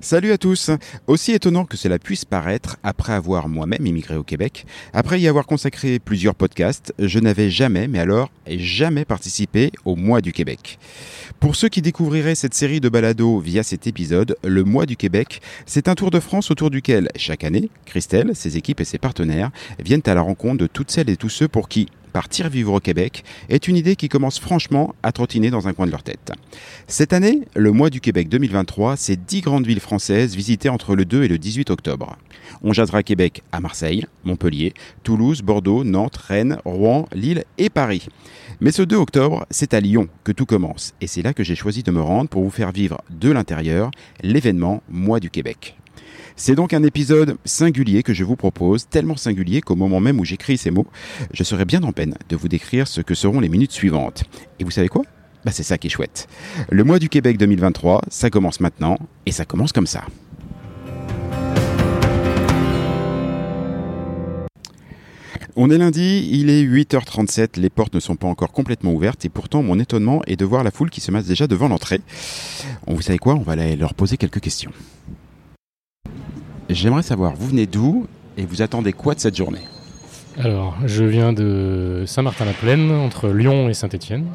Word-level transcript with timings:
Salut 0.00 0.30
à 0.30 0.36
tous 0.36 0.70
Aussi 1.06 1.32
étonnant 1.32 1.64
que 1.64 1.78
cela 1.78 1.98
puisse 1.98 2.26
paraître, 2.26 2.76
après 2.82 3.14
avoir 3.14 3.48
moi-même 3.48 3.86
immigré 3.86 4.14
au 4.14 4.22
Québec, 4.22 4.66
après 4.92 5.18
y 5.18 5.26
avoir 5.26 5.46
consacré 5.46 5.98
plusieurs 5.98 6.34
podcasts, 6.34 6.92
je 6.98 7.18
n'avais 7.18 7.48
jamais, 7.48 7.88
mais 7.88 7.98
alors 7.98 8.30
jamais 8.46 9.06
participé 9.06 9.72
au 9.86 9.96
Mois 9.96 10.20
du 10.20 10.32
Québec. 10.32 10.78
Pour 11.40 11.56
ceux 11.56 11.70
qui 11.70 11.80
découvriraient 11.80 12.34
cette 12.34 12.52
série 12.52 12.80
de 12.80 12.90
balados 12.90 13.40
via 13.40 13.62
cet 13.62 13.86
épisode, 13.86 14.36
le 14.44 14.64
Mois 14.64 14.84
du 14.84 14.96
Québec, 14.96 15.40
c'est 15.64 15.88
un 15.88 15.94
tour 15.94 16.10
de 16.10 16.20
France 16.20 16.50
autour 16.50 16.68
duquel, 16.68 17.08
chaque 17.16 17.44
année, 17.44 17.70
Christelle, 17.86 18.32
ses 18.34 18.58
équipes 18.58 18.82
et 18.82 18.84
ses 18.84 18.98
partenaires 18.98 19.50
viennent 19.82 20.02
à 20.04 20.14
la 20.14 20.20
rencontre 20.20 20.58
de 20.58 20.66
toutes 20.66 20.90
celles 20.90 21.08
et 21.08 21.16
tous 21.16 21.30
ceux 21.30 21.48
pour 21.48 21.70
qui 21.70 21.88
partir 22.16 22.48
vivre 22.48 22.72
au 22.72 22.80
Québec 22.80 23.24
est 23.50 23.68
une 23.68 23.76
idée 23.76 23.94
qui 23.94 24.08
commence 24.08 24.40
franchement 24.40 24.94
à 25.02 25.12
trottiner 25.12 25.50
dans 25.50 25.68
un 25.68 25.74
coin 25.74 25.84
de 25.84 25.90
leur 25.90 26.02
tête. 26.02 26.32
Cette 26.86 27.12
année, 27.12 27.42
le 27.54 27.72
mois 27.72 27.90
du 27.90 28.00
Québec 28.00 28.30
2023, 28.30 28.96
c'est 28.96 29.22
10 29.22 29.42
grandes 29.42 29.66
villes 29.66 29.80
françaises 29.80 30.34
visitées 30.34 30.70
entre 30.70 30.94
le 30.94 31.04
2 31.04 31.24
et 31.24 31.28
le 31.28 31.36
18 31.36 31.68
octobre. 31.68 32.16
On 32.62 32.72
jasera 32.72 33.02
Québec 33.02 33.42
à 33.52 33.60
Marseille, 33.60 34.06
Montpellier, 34.24 34.72
Toulouse, 35.02 35.42
Bordeaux, 35.42 35.84
Nantes, 35.84 36.16
Rennes, 36.16 36.56
Rouen, 36.64 37.06
Lille 37.12 37.44
et 37.58 37.68
Paris. 37.68 38.08
Mais 38.60 38.72
ce 38.72 38.80
2 38.80 38.96
octobre, 38.96 39.44
c'est 39.50 39.74
à 39.74 39.80
Lyon 39.80 40.08
que 40.24 40.32
tout 40.32 40.46
commence 40.46 40.94
et 41.02 41.06
c'est 41.06 41.20
là 41.20 41.34
que 41.34 41.44
j'ai 41.44 41.54
choisi 41.54 41.82
de 41.82 41.90
me 41.90 42.00
rendre 42.00 42.30
pour 42.30 42.42
vous 42.42 42.48
faire 42.48 42.72
vivre 42.72 43.02
de 43.10 43.30
l'intérieur 43.30 43.90
l'événement 44.22 44.82
Mois 44.88 45.20
du 45.20 45.28
Québec. 45.28 45.76
C'est 46.38 46.54
donc 46.54 46.74
un 46.74 46.82
épisode 46.82 47.38
singulier 47.46 48.02
que 48.02 48.12
je 48.12 48.22
vous 48.22 48.36
propose, 48.36 48.86
tellement 48.88 49.16
singulier 49.16 49.62
qu'au 49.62 49.74
moment 49.74 50.00
même 50.00 50.20
où 50.20 50.24
j'écris 50.26 50.58
ces 50.58 50.70
mots, 50.70 50.86
je 51.32 51.42
serais 51.42 51.64
bien 51.64 51.82
en 51.82 51.92
peine 51.92 52.14
de 52.28 52.36
vous 52.36 52.48
décrire 52.48 52.86
ce 52.86 53.00
que 53.00 53.14
seront 53.14 53.40
les 53.40 53.48
minutes 53.48 53.72
suivantes. 53.72 54.24
Et 54.60 54.64
vous 54.64 54.70
savez 54.70 54.88
quoi? 54.88 55.02
Bah 55.46 55.50
c'est 55.50 55.62
ça 55.62 55.78
qui 55.78 55.86
est 55.86 55.90
chouette. 55.90 56.28
Le 56.70 56.84
mois 56.84 56.98
du 56.98 57.08
Québec 57.08 57.38
2023, 57.38 58.02
ça 58.10 58.28
commence 58.28 58.60
maintenant, 58.60 58.98
et 59.24 59.32
ça 59.32 59.46
commence 59.46 59.72
comme 59.72 59.86
ça. 59.86 60.04
On 65.56 65.70
est 65.70 65.78
lundi, 65.78 66.28
il 66.30 66.50
est 66.50 66.62
8h37, 66.62 67.58
les 67.58 67.70
portes 67.70 67.94
ne 67.94 68.00
sont 68.00 68.16
pas 68.16 68.28
encore 68.28 68.52
complètement 68.52 68.92
ouvertes 68.92 69.24
et 69.24 69.30
pourtant 69.30 69.62
mon 69.62 69.80
étonnement 69.80 70.20
est 70.26 70.36
de 70.36 70.44
voir 70.44 70.64
la 70.64 70.70
foule 70.70 70.90
qui 70.90 71.00
se 71.00 71.10
masse 71.10 71.24
déjà 71.24 71.46
devant 71.46 71.68
l'entrée. 71.68 72.02
Vous 72.86 73.00
savez 73.00 73.16
quoi? 73.16 73.36
On 73.36 73.40
va 73.40 73.52
aller 73.52 73.74
leur 73.74 73.94
poser 73.94 74.18
quelques 74.18 74.40
questions. 74.40 74.72
J'aimerais 76.68 77.02
savoir, 77.02 77.34
vous 77.34 77.46
venez 77.46 77.66
d'où 77.66 78.06
et 78.36 78.44
vous 78.44 78.60
attendez 78.60 78.92
quoi 78.92 79.14
de 79.14 79.20
cette 79.20 79.36
journée? 79.36 79.60
Alors, 80.38 80.76
je 80.84 81.04
viens 81.04 81.32
de 81.32 82.02
Saint-Martin-la-Plaine, 82.06 82.90
entre 82.90 83.28
Lyon 83.28 83.68
et 83.68 83.74
Saint-Étienne. 83.74 84.26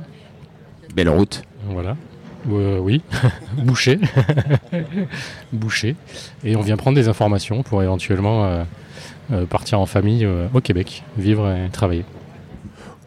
Belle 0.96 1.10
route. 1.10 1.44
Voilà. 1.66 1.98
Euh, 2.50 2.80
oui, 2.80 3.02
boucher. 3.58 4.00
boucher. 5.54 5.96
Et 6.44 6.56
on 6.56 6.62
vient 6.62 6.78
prendre 6.78 6.96
des 6.96 7.08
informations 7.10 7.64
pour 7.64 7.84
éventuellement 7.84 8.46
euh, 8.46 8.64
euh, 9.32 9.46
partir 9.46 9.80
en 9.80 9.86
famille 9.86 10.28
au 10.54 10.62
Québec, 10.62 11.04
vivre 11.18 11.50
et 11.52 11.70
travailler. 11.70 12.06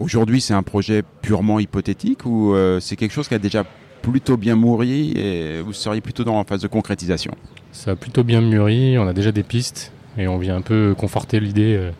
Aujourd'hui, 0.00 0.40
c'est 0.40 0.54
un 0.54 0.62
projet 0.62 1.02
purement 1.22 1.58
hypothétique 1.60 2.26
ou 2.26 2.54
c'est 2.80 2.96
quelque 2.96 3.12
chose 3.12 3.28
qui 3.28 3.34
a 3.34 3.38
déjà 3.38 3.64
plutôt 4.10 4.36
bien 4.36 4.56
mûri 4.56 5.12
et 5.16 5.60
vous 5.60 5.72
seriez 5.72 6.00
plutôt 6.00 6.24
dans 6.24 6.36
la 6.38 6.44
phase 6.44 6.60
de 6.60 6.68
concrétisation 6.68 7.32
Ça 7.72 7.92
a 7.92 7.96
plutôt 7.96 8.22
bien 8.24 8.40
mûri, 8.40 8.98
on 8.98 9.06
a 9.06 9.12
déjà 9.12 9.32
des 9.32 9.42
pistes 9.42 9.92
et 10.18 10.28
on 10.28 10.38
vient 10.38 10.56
un 10.56 10.62
peu 10.62 10.94
conforter 10.96 11.40
l'idée. 11.40 11.90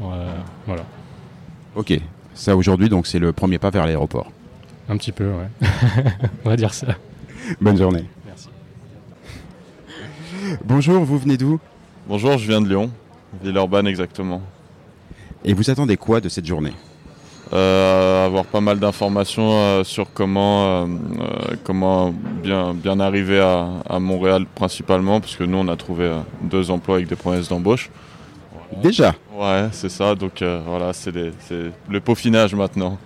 voilà. 0.00 0.84
Ok, 1.76 1.98
ça 2.34 2.56
aujourd'hui 2.56 2.88
donc 2.88 3.06
c'est 3.06 3.18
le 3.18 3.32
premier 3.32 3.58
pas 3.58 3.70
vers 3.70 3.86
l'aéroport. 3.86 4.30
Un 4.88 4.96
petit 4.96 5.12
peu, 5.12 5.30
ouais. 5.30 5.68
On 6.44 6.50
va 6.50 6.56
dire 6.56 6.74
ça. 6.74 6.88
Bonne 7.60 7.78
journée. 7.78 8.04
Merci. 8.26 8.48
Bonjour, 10.64 11.04
vous 11.04 11.18
venez 11.18 11.38
d'où? 11.38 11.58
Bonjour, 12.06 12.36
je 12.36 12.46
viens 12.46 12.60
de 12.60 12.68
Lyon, 12.68 12.90
Villeurbanne 13.42 13.86
exactement. 13.86 14.42
Et 15.42 15.54
vous 15.54 15.70
attendez 15.70 15.96
quoi 15.96 16.20
de 16.20 16.28
cette 16.28 16.44
journée? 16.46 16.72
euh, 16.72 16.93
Avoir 17.54 18.44
pas 18.46 18.60
mal 18.60 18.78
d'informations 18.78 19.52
euh, 19.52 19.84
sur 19.84 20.12
comment, 20.12 20.84
euh, 20.84 20.86
comment 21.62 22.12
bien, 22.42 22.74
bien 22.74 22.98
arriver 22.98 23.38
à, 23.38 23.68
à, 23.88 24.00
Montréal 24.00 24.46
principalement, 24.54 25.20
parce 25.20 25.36
que 25.36 25.44
nous 25.44 25.58
on 25.58 25.68
a 25.68 25.76
trouvé 25.76 26.10
deux 26.42 26.70
emplois 26.70 26.96
avec 26.96 27.08
des 27.08 27.16
promesses 27.16 27.48
d'embauche. 27.48 27.90
Déjà? 28.82 29.14
Ouais, 29.32 29.68
c'est 29.72 29.88
ça, 29.88 30.14
donc 30.14 30.42
voilà, 30.66 30.92
c'est 30.92 31.12
le 31.14 32.00
peaufinage 32.00 32.54
maintenant. 32.54 32.98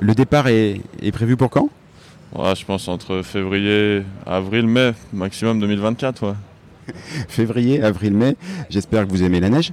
Le 0.00 0.14
départ 0.14 0.46
est, 0.46 0.80
prévu 1.12 1.36
pour 1.36 1.50
quand? 1.50 1.68
Ouais, 2.34 2.54
Je 2.54 2.64
pense 2.64 2.86
entre 2.86 3.22
février, 3.22 4.04
avril, 4.26 4.66
mai, 4.68 4.92
maximum 5.12 5.58
2024. 5.58 6.22
Ouais. 6.22 6.34
février, 7.28 7.82
avril, 7.82 8.14
mai. 8.14 8.36
J'espère 8.70 9.06
que 9.06 9.10
vous 9.10 9.24
aimez 9.24 9.40
la 9.40 9.48
neige. 9.48 9.72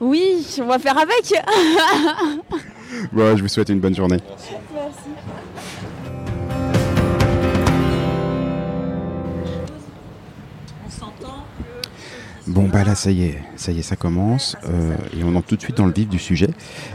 Oui, 0.00 0.46
on 0.60 0.66
va 0.66 0.78
faire 0.78 0.98
avec. 0.98 1.32
bon, 3.12 3.36
je 3.36 3.42
vous 3.42 3.48
souhaite 3.48 3.68
une 3.68 3.80
bonne 3.80 3.94
journée. 3.94 4.18
Merci. 4.74 5.08
Bon 12.46 12.68
bah 12.68 12.84
là 12.84 12.94
ça 12.94 13.10
y 13.10 13.24
est, 13.24 13.38
ça 13.56 13.72
y 13.72 13.78
est, 13.78 13.82
ça 13.82 13.96
commence 13.96 14.54
euh, 14.68 14.94
et 15.18 15.24
on 15.24 15.34
entre 15.34 15.46
tout 15.46 15.56
de 15.56 15.62
suite 15.62 15.78
dans 15.78 15.86
le 15.86 15.92
vif 15.92 16.08
du 16.08 16.18
sujet 16.18 16.50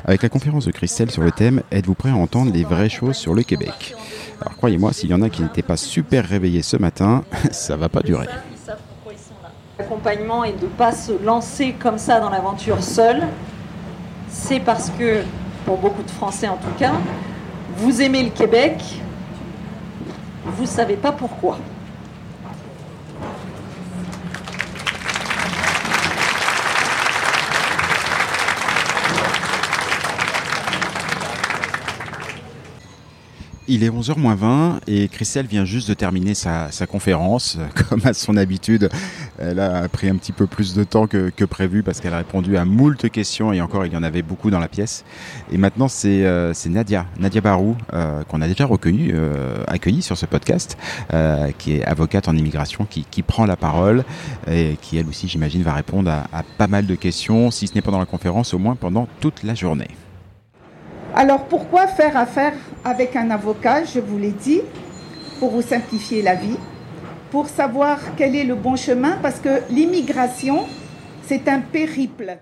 avec 0.05 0.21
la 0.21 0.29
conférence 0.29 0.65
de 0.65 0.71
Christelle 0.71 1.09
sur 1.09 1.23
le 1.23 1.31
thème 1.31 1.63
Êtes-vous 1.71 1.95
prêt 1.95 2.11
à 2.11 2.15
entendre 2.15 2.53
les 2.53 2.63
vraies 2.63 2.87
choses 2.87 3.15
sur 3.15 3.33
le 3.33 3.41
Québec? 3.41 3.95
Alors 4.41 4.55
croyez-moi, 4.57 4.93
s'il 4.93 5.09
y 5.09 5.13
en 5.13 5.23
a 5.23 5.29
qui 5.29 5.41
n'étaient 5.41 5.63
pas 5.63 5.75
super 5.75 6.23
réveillés 6.25 6.61
ce 6.61 6.77
matin, 6.77 7.25
ça 7.51 7.75
va 7.75 7.89
pas 7.89 8.01
durer. 8.01 8.27
L'accompagnement 9.79 10.43
et 10.43 10.51
de 10.51 10.65
ne 10.65 10.71
pas 10.71 10.91
se 10.91 11.13
lancer 11.23 11.71
comme 11.71 11.97
ça 11.97 12.19
dans 12.19 12.29
l'aventure 12.29 12.83
seul, 12.83 13.23
c'est 14.27 14.59
parce 14.59 14.89
que, 14.89 15.23
pour 15.65 15.77
beaucoup 15.77 16.03
de 16.03 16.11
Français 16.11 16.49
en 16.49 16.57
tout 16.57 16.77
cas, 16.77 16.91
vous 17.77 18.01
aimez 18.01 18.23
le 18.23 18.29
Québec, 18.29 18.75
vous 20.43 20.63
ne 20.63 20.67
savez 20.67 20.97
pas 20.97 21.13
pourquoi. 21.13 21.57
Il 33.71 33.83
est 33.83 33.89
11h20 33.89 34.79
et 34.87 35.07
Christelle 35.09 35.45
vient 35.45 35.63
juste 35.63 35.87
de 35.87 35.93
terminer 35.93 36.33
sa, 36.33 36.71
sa, 36.71 36.87
conférence. 36.87 37.59
Comme 37.89 38.01
à 38.03 38.13
son 38.15 38.35
habitude, 38.35 38.89
elle 39.39 39.59
a 39.59 39.87
pris 39.89 40.09
un 40.09 40.15
petit 40.15 40.31
peu 40.31 40.47
plus 40.47 40.73
de 40.75 40.83
temps 40.83 41.07
que, 41.07 41.31
prévu 41.45 41.83
parce 41.83 41.99
qu'elle 41.99 42.13
a 42.13 42.17
répondu 42.17 42.57
à 42.57 42.65
moult 42.65 43.09
questions 43.09 43.51
et 43.53 43.61
encore 43.61 43.85
il 43.85 43.93
y 43.93 43.97
en 43.97 44.03
avait 44.03 44.21
beaucoup 44.21 44.51
dans 44.51 44.59
la 44.59 44.67
pièce. 44.67 45.03
Et 45.51 45.57
maintenant 45.57 45.87
c'est 45.87 46.25
euh, 46.25 46.53
Nadia, 46.67 47.05
Nadia 47.19 47.41
Barou, 47.41 47.75
euh, 47.93 48.23
qu'on 48.23 48.41
a 48.41 48.47
déjà 48.47 48.65
recueilli, 48.65 49.11
euh, 49.13 49.63
accueilli 49.67 50.01
sur 50.01 50.17
ce 50.17 50.25
podcast, 50.25 50.77
euh, 51.13 51.51
qui 51.57 51.77
est 51.77 51.85
avocate 51.85 52.27
en 52.27 52.35
immigration, 52.35 52.85
qui, 52.89 53.05
prend 53.29 53.45
la 53.45 53.57
parole 53.57 54.05
et 54.49 54.77
qui 54.81 54.97
elle 54.97 55.07
aussi 55.07 55.27
j'imagine 55.27 55.61
va 55.61 55.73
répondre 55.73 56.09
à 56.09 56.43
pas 56.57 56.67
mal 56.67 56.85
de 56.85 56.95
questions, 56.95 57.51
si 57.51 57.67
ce 57.67 57.75
n'est 57.75 57.81
pendant 57.81 57.99
la 57.99 58.05
conférence, 58.05 58.53
au 58.53 58.57
moins 58.57 58.75
pendant 58.75 59.07
toute 59.19 59.43
la 59.43 59.53
journée. 59.55 59.89
Alors 61.13 61.45
pourquoi 61.45 61.87
faire 61.87 62.15
affaire 62.15 62.53
avec 62.85 63.15
un 63.15 63.29
avocat 63.29 63.83
Je 63.83 63.99
vous 63.99 64.17
l'ai 64.17 64.31
dit, 64.31 64.61
pour 65.39 65.51
vous 65.51 65.61
simplifier 65.61 66.21
la 66.21 66.35
vie, 66.35 66.57
pour 67.31 67.47
savoir 67.47 67.99
quel 68.17 68.35
est 68.35 68.43
le 68.43 68.55
bon 68.55 68.75
chemin, 68.75 69.17
parce 69.21 69.39
que 69.39 69.61
l'immigration, 69.69 70.65
c'est 71.27 71.47
un 71.47 71.59
périple. 71.59 72.37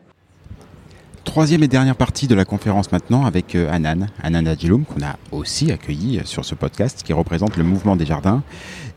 Troisième 1.23 1.61
et 1.61 1.67
dernière 1.67 1.97
partie 1.97 2.25
de 2.27 2.35
la 2.35 2.45
conférence 2.45 2.91
maintenant 2.93 3.25
avec 3.25 3.53
euh, 3.53 3.69
Anan, 3.71 4.07
Anan 4.23 4.47
Adjiloum, 4.47 4.85
qu'on 4.85 5.03
a 5.03 5.17
aussi 5.31 5.73
accueilli 5.73 6.21
sur 6.23 6.45
ce 6.45 6.55
podcast, 6.55 7.03
qui 7.03 7.11
représente 7.11 7.57
le 7.57 7.63
mouvement 7.65 7.97
des 7.97 8.05
jardins 8.05 8.43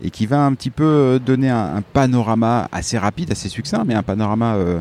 et 0.01 0.11
qui 0.11 0.27
va 0.27 0.45
un 0.45 0.55
petit 0.55 0.71
peu 0.71 0.85
euh, 0.85 1.19
donner 1.19 1.51
un, 1.51 1.83
panorama 1.93 2.69
assez 2.71 2.97
rapide, 2.99 3.33
assez 3.33 3.49
succinct, 3.49 3.83
mais 3.85 3.95
un 3.95 4.05
panorama 4.05 4.55
euh, 4.55 4.81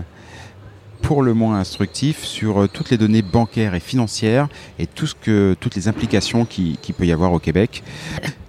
pour 1.01 1.23
le 1.23 1.33
moins 1.33 1.59
instructif 1.59 2.23
sur 2.23 2.67
toutes 2.69 2.89
les 2.89 2.97
données 2.97 3.21
bancaires 3.21 3.75
et 3.75 3.79
financières 3.79 4.47
et 4.77 4.87
tout 4.87 5.07
ce 5.07 5.15
que, 5.15 5.55
toutes 5.59 5.75
les 5.75 5.87
implications 5.87 6.45
qu'il 6.45 6.77
qui 6.77 6.93
peut 6.93 7.05
y 7.05 7.11
avoir 7.11 7.33
au 7.33 7.39
Québec. 7.39 7.83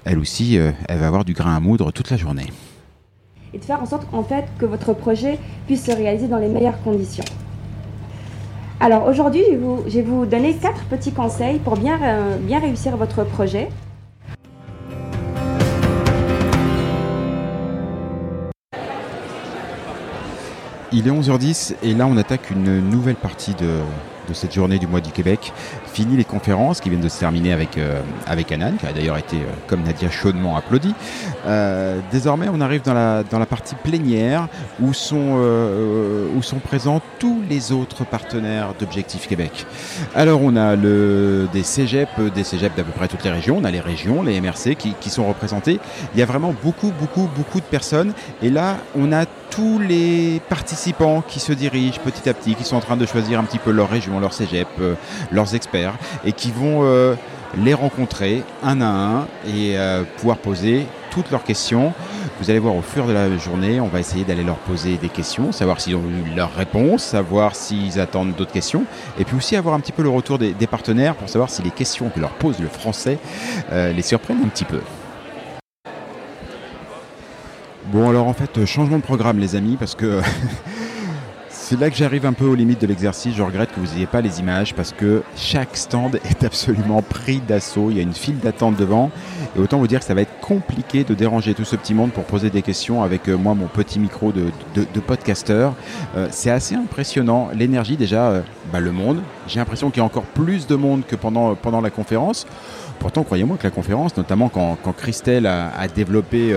Elle 0.05 0.19
aussi, 0.19 0.58
euh, 0.58 0.73
elle 0.88 0.99
va 0.99 1.06
avoir 1.06 1.25
du 1.25 1.32
grain 1.32 1.55
à 1.55 1.61
moudre 1.61 1.91
toute 1.93 2.11
la 2.11 2.17
journée. 2.17 2.47
Et 3.52 3.58
de 3.58 3.64
faire 3.64 3.82
en 3.82 3.87
sorte 3.87 4.06
en 4.12 4.23
fait 4.23 4.44
que 4.58 4.64
votre 4.64 4.93
projet 4.94 5.38
puisse 5.67 5.85
se 5.85 5.93
réaliser 5.93 6.29
dans 6.29 6.38
les 6.38 6.49
meilleures 6.49 6.81
conditions. 6.82 7.25
Alors 8.79 9.06
aujourd'hui, 9.06 9.43
je, 9.50 9.91
je 9.91 9.97
vais 9.97 10.02
vous 10.02 10.25
donner 10.25 10.55
quatre 10.55 10.85
petits 10.85 11.12
conseils 11.12 11.58
pour 11.58 11.76
bien, 11.76 11.99
euh, 12.02 12.37
bien 12.38 12.61
réussir 12.61 12.97
votre 12.97 13.25
projet. 13.25 13.69
Il 20.92 21.06
est 21.06 21.10
11h10 21.10 21.76
et 21.82 21.94
là 21.94 22.06
on 22.06 22.16
attaque 22.16 22.50
une 22.50 22.81
nouvelle 22.81 23.14
partie 23.14 23.54
de, 23.54 23.78
de 24.31 24.35
cette 24.35 24.55
journée 24.55 24.79
du 24.79 24.87
mois 24.87 25.00
du 25.00 25.11
Québec. 25.11 25.53
Fini 25.93 26.17
les 26.17 26.25
conférences 26.25 26.81
qui 26.81 26.88
viennent 26.88 27.00
de 27.03 27.09
se 27.09 27.19
terminer 27.19 27.53
avec, 27.53 27.77
euh, 27.77 28.00
avec 28.27 28.50
Anan, 28.53 28.75
qui 28.79 28.87
a 28.87 28.93
d'ailleurs 28.93 29.19
été, 29.19 29.37
euh, 29.37 29.50
comme 29.67 29.82
Nadia, 29.82 30.09
chaudement 30.09 30.56
applaudi. 30.56 30.94
Euh, 31.47 31.99
désormais, 32.12 32.47
on 32.53 32.61
arrive 32.61 32.82
dans 32.82 32.94
la, 32.94 33.25
dans 33.25 33.38
la 33.38 33.47
partie 33.47 33.75
plénière 33.75 34.49
où 34.81 34.94
sont, 34.94 35.37
euh, 35.38 36.29
où 36.37 36.43
sont 36.43 36.61
présents 36.61 37.03
tous 37.19 37.43
les 37.49 37.73
autres 37.73 38.05
partenaires 38.05 38.75
d'Objectif 38.79 39.27
Québec. 39.27 39.67
Alors, 40.15 40.41
on 40.43 40.56
a 40.56 40.76
le, 40.76 41.49
des 41.53 41.65
cégep, 41.65 42.09
des 42.35 42.44
cégep 42.44 42.75
d'à 42.76 42.85
peu 42.85 42.93
près 42.93 43.09
toutes 43.09 43.25
les 43.25 43.31
régions. 43.31 43.59
On 43.61 43.65
a 43.65 43.71
les 43.71 43.81
régions, 43.81 44.23
les 44.23 44.41
MRC 44.41 44.76
qui, 44.76 44.94
qui 45.00 45.11
sont 45.11 45.26
représentés. 45.26 45.81
Il 46.15 46.21
y 46.21 46.23
a 46.23 46.26
vraiment 46.26 46.55
beaucoup, 46.62 46.93
beaucoup, 46.99 47.29
beaucoup 47.37 47.59
de 47.59 47.65
personnes. 47.65 48.12
Et 48.43 48.50
là, 48.50 48.76
on 48.97 49.12
a 49.12 49.26
tous 49.50 49.79
les 49.81 50.41
participants 50.49 51.23
qui 51.26 51.41
se 51.41 51.53
dirigent 51.53 51.99
petit 52.03 52.29
à 52.29 52.35
petit, 52.35 52.55
qui 52.55 52.65
sont 52.65 52.76
en 52.76 52.81
train 52.81 52.97
de 52.97 53.05
choisir 53.05 53.38
un 53.41 53.44
petit 53.44 53.59
peu 53.59 53.73
leur 53.73 53.91
région, 53.91 54.19
leur 54.20 54.32
cégep, 54.32 54.69
euh, 54.81 54.94
leurs 55.31 55.55
experts, 55.55 55.94
et 56.25 56.32
qui 56.32 56.50
vont 56.50 56.81
euh, 56.84 57.14
les 57.56 57.75
rencontrer 57.75 58.43
un 58.62 58.81
à 58.81 58.87
un 58.87 59.20
et 59.46 59.78
euh, 59.78 60.05
pouvoir 60.19 60.38
poser 60.38 60.87
toutes 61.11 61.31
leurs 61.31 61.44
questions. 61.44 61.93
Vous 62.40 62.50
allez 62.50 62.58
voir 62.58 62.76
au 62.76 62.82
fur 62.82 63.06
de 63.06 63.12
la 63.12 63.37
journée, 63.37 63.81
on 63.81 63.88
va 63.88 64.00
essayer 64.00 64.25
d'aller 64.25 64.44
leur 64.44 64.56
poser 64.56 64.96
des 64.96 65.08
questions, 65.08 65.52
savoir 65.52 65.81
s'ils 65.81 65.96
ont 65.96 66.02
eu 66.05 66.34
leurs 66.37 66.55
réponses, 66.55 67.02
savoir 67.02 67.55
s'ils 67.55 67.99
attendent 68.00 68.34
d'autres 68.37 68.52
questions, 68.52 68.84
et 69.19 69.25
puis 69.25 69.37
aussi 69.37 69.56
avoir 69.56 69.75
un 69.75 69.81
petit 69.81 69.93
peu 69.93 70.02
le 70.02 70.08
retour 70.08 70.38
des, 70.38 70.55
partenaires 70.66 71.16
pour 71.16 71.28
savoir 71.28 71.50
si 71.50 71.62
les 71.62 71.70
questions 71.70 72.08
que 72.08 72.20
leur 72.20 72.31
pose 72.31 72.61
le 72.61 72.69
français 72.69 73.19
les 73.73 74.02
surprennent 74.02 74.43
un 74.44 74.49
petit 74.49 74.64
peu. 74.64 74.81
Bon 77.87 78.08
alors 78.08 78.28
en 78.28 78.32
fait, 78.32 78.64
changement 78.66 78.99
de 78.99 79.02
programme 79.02 79.40
les 79.40 79.56
amis, 79.56 79.76
parce 79.76 79.96
que 79.96 80.20
c'est 81.70 81.78
là 81.78 81.88
que 81.88 81.94
j'arrive 81.94 82.26
un 82.26 82.32
peu 82.32 82.46
aux 82.46 82.56
limites 82.56 82.81
de 82.81 82.87
l'exercice. 82.88 83.32
Je 83.37 83.44
regrette 83.44 83.72
que 83.72 83.78
vous 83.78 83.94
n'ayez 83.94 84.06
pas 84.06 84.20
les 84.20 84.40
images, 84.40 84.75
parce 84.75 84.90
que 84.90 85.22
chaque 85.37 85.76
stand 85.76 86.17
est 86.28 86.43
absolument 86.43 87.00
pris 87.00 87.38
d'assaut. 87.38 87.93
Il 87.93 87.96
y 87.96 88.00
a 88.00 88.02
une 88.02 88.12
file 88.12 88.40
d'attente 88.40 88.75
devant, 88.75 89.12
et 89.55 89.61
autant 89.61 89.78
vous 89.78 89.87
dire 89.87 90.00
que 90.00 90.05
ça 90.05 90.14
va 90.14 90.22
être 90.22 90.40
compliqué 90.40 91.05
de 91.05 91.14
déranger 91.14 91.55
tout 91.55 91.64
ce 91.64 91.76
petit 91.76 91.94
monde 91.94 92.11
pour 92.11 92.25
poser 92.25 92.50
des 92.50 92.62
questions 92.62 93.05
avec 93.05 93.28
euh, 93.28 93.37
moi, 93.37 93.55
mon 93.55 93.69
petit 93.69 94.00
micro 94.00 94.32
de, 94.32 94.46
de, 94.75 95.00
podcasteur. 95.00 95.75
Euh, 96.17 96.26
c'est 96.32 96.50
assez 96.50 96.75
impressionnant. 96.75 97.50
L'énergie 97.55 97.96
déjà, 97.96 98.31
euh, 98.31 98.43
bah, 98.73 98.81
le 98.81 98.90
monde. 98.90 99.20
J'ai 99.46 99.61
l'impression 99.61 99.90
qu'il 99.90 99.99
y 99.99 100.02
a 100.02 100.06
encore 100.06 100.25
plus 100.25 100.66
de 100.66 100.75
monde 100.75 101.02
que 101.06 101.14
pendant, 101.14 101.55
pendant 101.55 101.81
la 101.81 101.90
conférence. 101.90 102.49
Pourtant, 102.99 103.23
croyez-moi 103.23 103.58
que 103.58 103.64
la 103.69 103.70
conférence, 103.70 104.16
notamment 104.16 104.49
quand, 104.49 104.76
quand 104.82 104.93
Christelle 104.93 105.46
a, 105.46 105.87
développé 105.87 106.52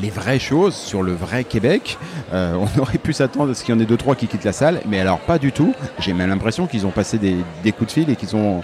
les 0.00 0.10
vraies 0.10 0.38
choses 0.38 0.74
sur 0.74 1.02
le 1.02 1.12
vrai 1.12 1.44
Québec, 1.44 1.98
euh, 2.32 2.54
on 2.54 2.80
aurait 2.80 2.98
pu 2.98 3.12
s'attendre 3.12 3.50
à 3.50 3.54
ce 3.54 3.64
qu'il 3.64 3.74
y 3.74 3.78
en 3.78 3.80
ait 3.80 3.86
deux 3.86 3.96
trois 3.96 4.14
qui 4.14 4.26
quittent 4.26 4.44
la 4.44 4.52
salle, 4.52 4.80
mais 4.88 5.00
alors 5.00 5.18
pas 5.20 5.38
du 5.38 5.52
tout. 5.52 5.74
J'ai 5.98 6.12
même 6.12 6.28
l'impression 6.28 6.66
qu'ils 6.66 6.86
ont 6.86 6.90
passé 6.90 7.18
des, 7.18 7.36
coups 7.72 7.86
de 7.86 7.92
fil 7.92 8.10
et 8.10 8.16
qu'ils 8.16 8.36
ont, 8.36 8.62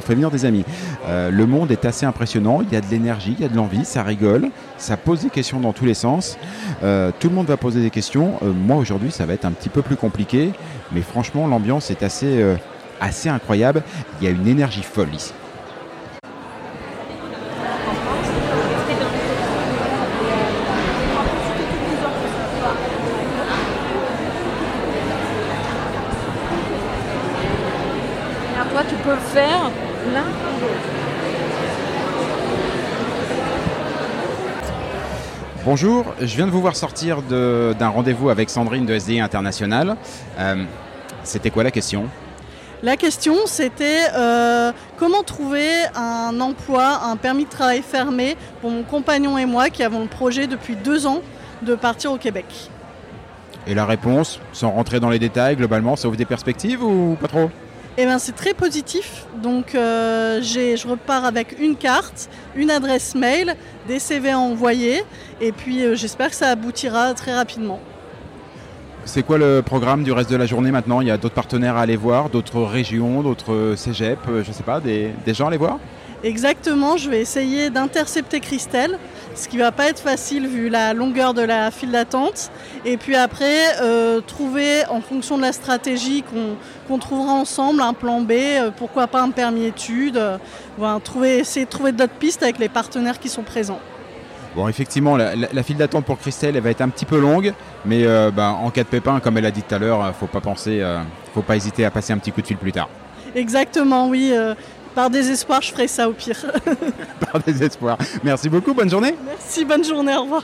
fait 0.00 0.14
venir 0.14 0.30
des 0.30 0.44
amis. 0.44 0.64
Euh, 1.06 1.30
le 1.30 1.46
monde 1.46 1.70
est 1.70 1.84
assez 1.84 2.06
impressionnant. 2.06 2.62
Il 2.62 2.72
y 2.72 2.76
a 2.76 2.80
de 2.80 2.86
l'énergie, 2.90 3.34
il 3.38 3.42
y 3.42 3.44
a 3.44 3.48
de 3.48 3.56
l'envie, 3.56 3.84
ça 3.84 4.02
rigole, 4.02 4.50
ça 4.76 4.96
pose 4.96 5.22
des 5.22 5.30
questions 5.30 5.60
dans 5.60 5.72
tous 5.72 5.84
les 5.84 5.94
sens. 5.94 6.38
Euh, 6.82 7.10
tout 7.18 7.28
le 7.28 7.34
monde 7.34 7.46
va 7.46 7.56
poser 7.56 7.80
des 7.80 7.90
questions. 7.90 8.34
Moi 8.42 8.76
aujourd'hui, 8.76 9.10
ça 9.10 9.26
va 9.26 9.34
être 9.34 9.44
un 9.44 9.52
petit 9.52 9.68
peu 9.68 9.82
plus 9.82 9.96
compliqué, 9.96 10.50
mais 10.92 11.02
franchement, 11.02 11.46
l'ambiance 11.46 11.90
est 11.90 12.02
assez, 12.02 12.44
assez 13.00 13.28
incroyable. 13.28 13.82
Il 14.20 14.24
y 14.24 14.28
a 14.28 14.30
une 14.30 14.46
énergie 14.46 14.82
folle 14.82 15.14
ici. 15.14 15.32
Toi, 28.78 28.86
tu 28.88 28.94
peux 29.02 29.10
le 29.10 29.16
faire 29.16 29.72
là. 30.14 30.22
Bonjour, 35.70 36.14
je 36.18 36.34
viens 36.34 36.46
de 36.46 36.50
vous 36.50 36.62
voir 36.62 36.74
sortir 36.74 37.20
d'un 37.20 37.88
rendez-vous 37.88 38.30
avec 38.30 38.48
Sandrine 38.48 38.86
de 38.86 38.98
SDI 38.98 39.20
International. 39.20 39.98
Euh, 40.38 40.64
C'était 41.24 41.50
quoi 41.50 41.62
la 41.62 41.70
question? 41.70 42.06
La 42.82 42.96
question, 42.96 43.34
c'était 43.44 44.06
euh, 44.16 44.72
comment 44.96 45.22
trouver 45.22 45.68
un 45.94 46.40
emploi, 46.40 47.00
un 47.04 47.16
permis 47.16 47.44
de 47.44 47.50
travail 47.50 47.82
fermé 47.82 48.38
pour 48.62 48.70
mon 48.70 48.82
compagnon 48.82 49.36
et 49.36 49.44
moi 49.44 49.68
qui 49.68 49.82
avons 49.82 50.00
le 50.00 50.06
projet 50.06 50.46
depuis 50.46 50.74
deux 50.74 51.06
ans 51.06 51.20
de 51.60 51.74
partir 51.74 52.12
au 52.12 52.16
Québec. 52.16 52.70
Et 53.66 53.74
la 53.74 53.84
réponse, 53.84 54.40
sans 54.54 54.70
rentrer 54.70 55.00
dans 55.00 55.10
les 55.10 55.18
détails, 55.18 55.56
globalement, 55.56 55.96
ça 55.96 56.08
ouvre 56.08 56.16
des 56.16 56.24
perspectives 56.24 56.82
ou 56.82 57.18
pas 57.20 57.28
trop? 57.28 57.50
Eh 58.00 58.04
bien, 58.04 58.20
c'est 58.20 58.36
très 58.36 58.54
positif. 58.54 59.26
Donc, 59.42 59.74
euh, 59.74 60.40
je 60.40 60.86
repars 60.86 61.24
avec 61.24 61.58
une 61.58 61.74
carte, 61.74 62.30
une 62.54 62.70
adresse 62.70 63.16
mail, 63.16 63.56
des 63.88 63.98
CV 63.98 64.30
à 64.30 64.38
envoyer, 64.38 65.02
et 65.40 65.50
puis 65.50 65.82
euh, 65.82 65.96
j'espère 65.96 66.30
que 66.30 66.36
ça 66.36 66.50
aboutira 66.50 67.12
très 67.14 67.34
rapidement. 67.34 67.80
C'est 69.04 69.24
quoi 69.24 69.36
le 69.36 69.62
programme 69.62 70.04
du 70.04 70.12
reste 70.12 70.30
de 70.30 70.36
la 70.36 70.46
journée 70.46 70.70
maintenant? 70.70 71.00
Il 71.00 71.08
y 71.08 71.10
a 71.10 71.18
d'autres 71.18 71.34
partenaires 71.34 71.76
à 71.76 71.80
aller 71.80 71.96
voir, 71.96 72.30
d'autres 72.30 72.62
régions, 72.62 73.20
d'autres 73.24 73.52
euh, 73.52 73.74
je 73.76 74.52
sais 74.52 74.62
pas, 74.62 74.78
des, 74.78 75.10
des 75.26 75.34
gens 75.34 75.46
à 75.46 75.48
aller 75.48 75.56
voir? 75.56 75.80
Exactement, 76.24 76.96
je 76.96 77.08
vais 77.10 77.20
essayer 77.20 77.70
d'intercepter 77.70 78.40
Christelle, 78.40 78.98
ce 79.36 79.46
qui 79.46 79.56
va 79.56 79.70
pas 79.70 79.88
être 79.88 80.00
facile 80.00 80.48
vu 80.48 80.68
la 80.68 80.92
longueur 80.92 81.32
de 81.32 81.42
la 81.42 81.70
file 81.70 81.92
d'attente. 81.92 82.50
Et 82.84 82.96
puis 82.96 83.14
après, 83.14 83.80
euh, 83.80 84.20
trouver 84.20 84.84
en 84.90 85.00
fonction 85.00 85.36
de 85.36 85.42
la 85.42 85.52
stratégie 85.52 86.24
qu'on 86.24 86.56
qu 86.92 87.00
trouvera 87.00 87.32
ensemble 87.32 87.82
un 87.82 87.92
plan 87.92 88.20
B, 88.20 88.32
euh, 88.32 88.70
pourquoi 88.76 89.06
pas 89.06 89.22
un 89.22 89.30
permis 89.30 89.66
études, 89.66 90.16
euh, 90.16 90.38
voilà, 90.76 90.98
trouver, 90.98 91.38
essayer 91.38 91.66
de 91.66 91.70
trouver 91.70 91.92
d'autres 91.92 92.14
pistes 92.14 92.42
avec 92.42 92.58
les 92.58 92.68
partenaires 92.68 93.20
qui 93.20 93.28
sont 93.28 93.44
présents. 93.44 93.80
Bon, 94.56 94.66
effectivement, 94.66 95.16
la, 95.16 95.36
la, 95.36 95.46
la 95.52 95.62
file 95.62 95.76
d'attente 95.76 96.04
pour 96.04 96.18
Christelle, 96.18 96.56
elle 96.56 96.62
va 96.62 96.70
être 96.70 96.80
un 96.80 96.88
petit 96.88 97.04
peu 97.04 97.20
longue, 97.20 97.54
mais 97.84 98.04
bah, 98.32 98.56
en 98.60 98.70
cas 98.70 98.82
de 98.82 98.88
pépin, 98.88 99.20
comme 99.20 99.38
elle 99.38 99.46
a 99.46 99.52
dit 99.52 99.62
tout 99.62 99.74
à 99.74 99.78
l'heure, 99.78 100.12
faut 100.18 100.26
pas 100.26 100.40
penser, 100.40 100.82
faut 101.32 101.42
pas 101.42 101.54
hésiter 101.54 101.84
à 101.84 101.92
passer 101.92 102.12
un 102.12 102.18
petit 102.18 102.32
coup 102.32 102.40
de 102.40 102.46
fil 102.46 102.56
plus 102.56 102.72
tard. 102.72 102.88
Exactement, 103.36 104.08
oui. 104.08 104.32
Par 104.98 105.10
désespoir, 105.10 105.62
je 105.62 105.70
ferai 105.70 105.86
ça 105.86 106.08
au 106.08 106.12
pire. 106.12 106.44
par 107.32 107.40
désespoir. 107.40 107.96
Merci 108.24 108.48
beaucoup, 108.48 108.74
bonne 108.74 108.90
journée. 108.90 109.14
Merci, 109.24 109.64
bonne 109.64 109.84
journée, 109.84 110.16
au 110.16 110.22
revoir. 110.22 110.42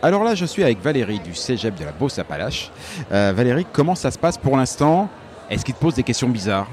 Alors 0.00 0.24
là, 0.24 0.34
je 0.34 0.46
suis 0.46 0.64
avec 0.64 0.80
Valérie 0.80 1.18
du 1.18 1.34
Cégep 1.34 1.74
de 1.74 1.84
la 1.84 1.92
Beauce-Appalaches. 1.92 2.70
Euh, 3.12 3.34
Valérie, 3.36 3.66
comment 3.70 3.94
ça 3.94 4.10
se 4.10 4.18
passe 4.18 4.38
pour 4.38 4.56
l'instant? 4.56 5.10
Est-ce 5.50 5.66
qu'il 5.66 5.74
te 5.74 5.80
pose 5.80 5.96
des 5.96 6.02
questions 6.02 6.30
bizarres? 6.30 6.66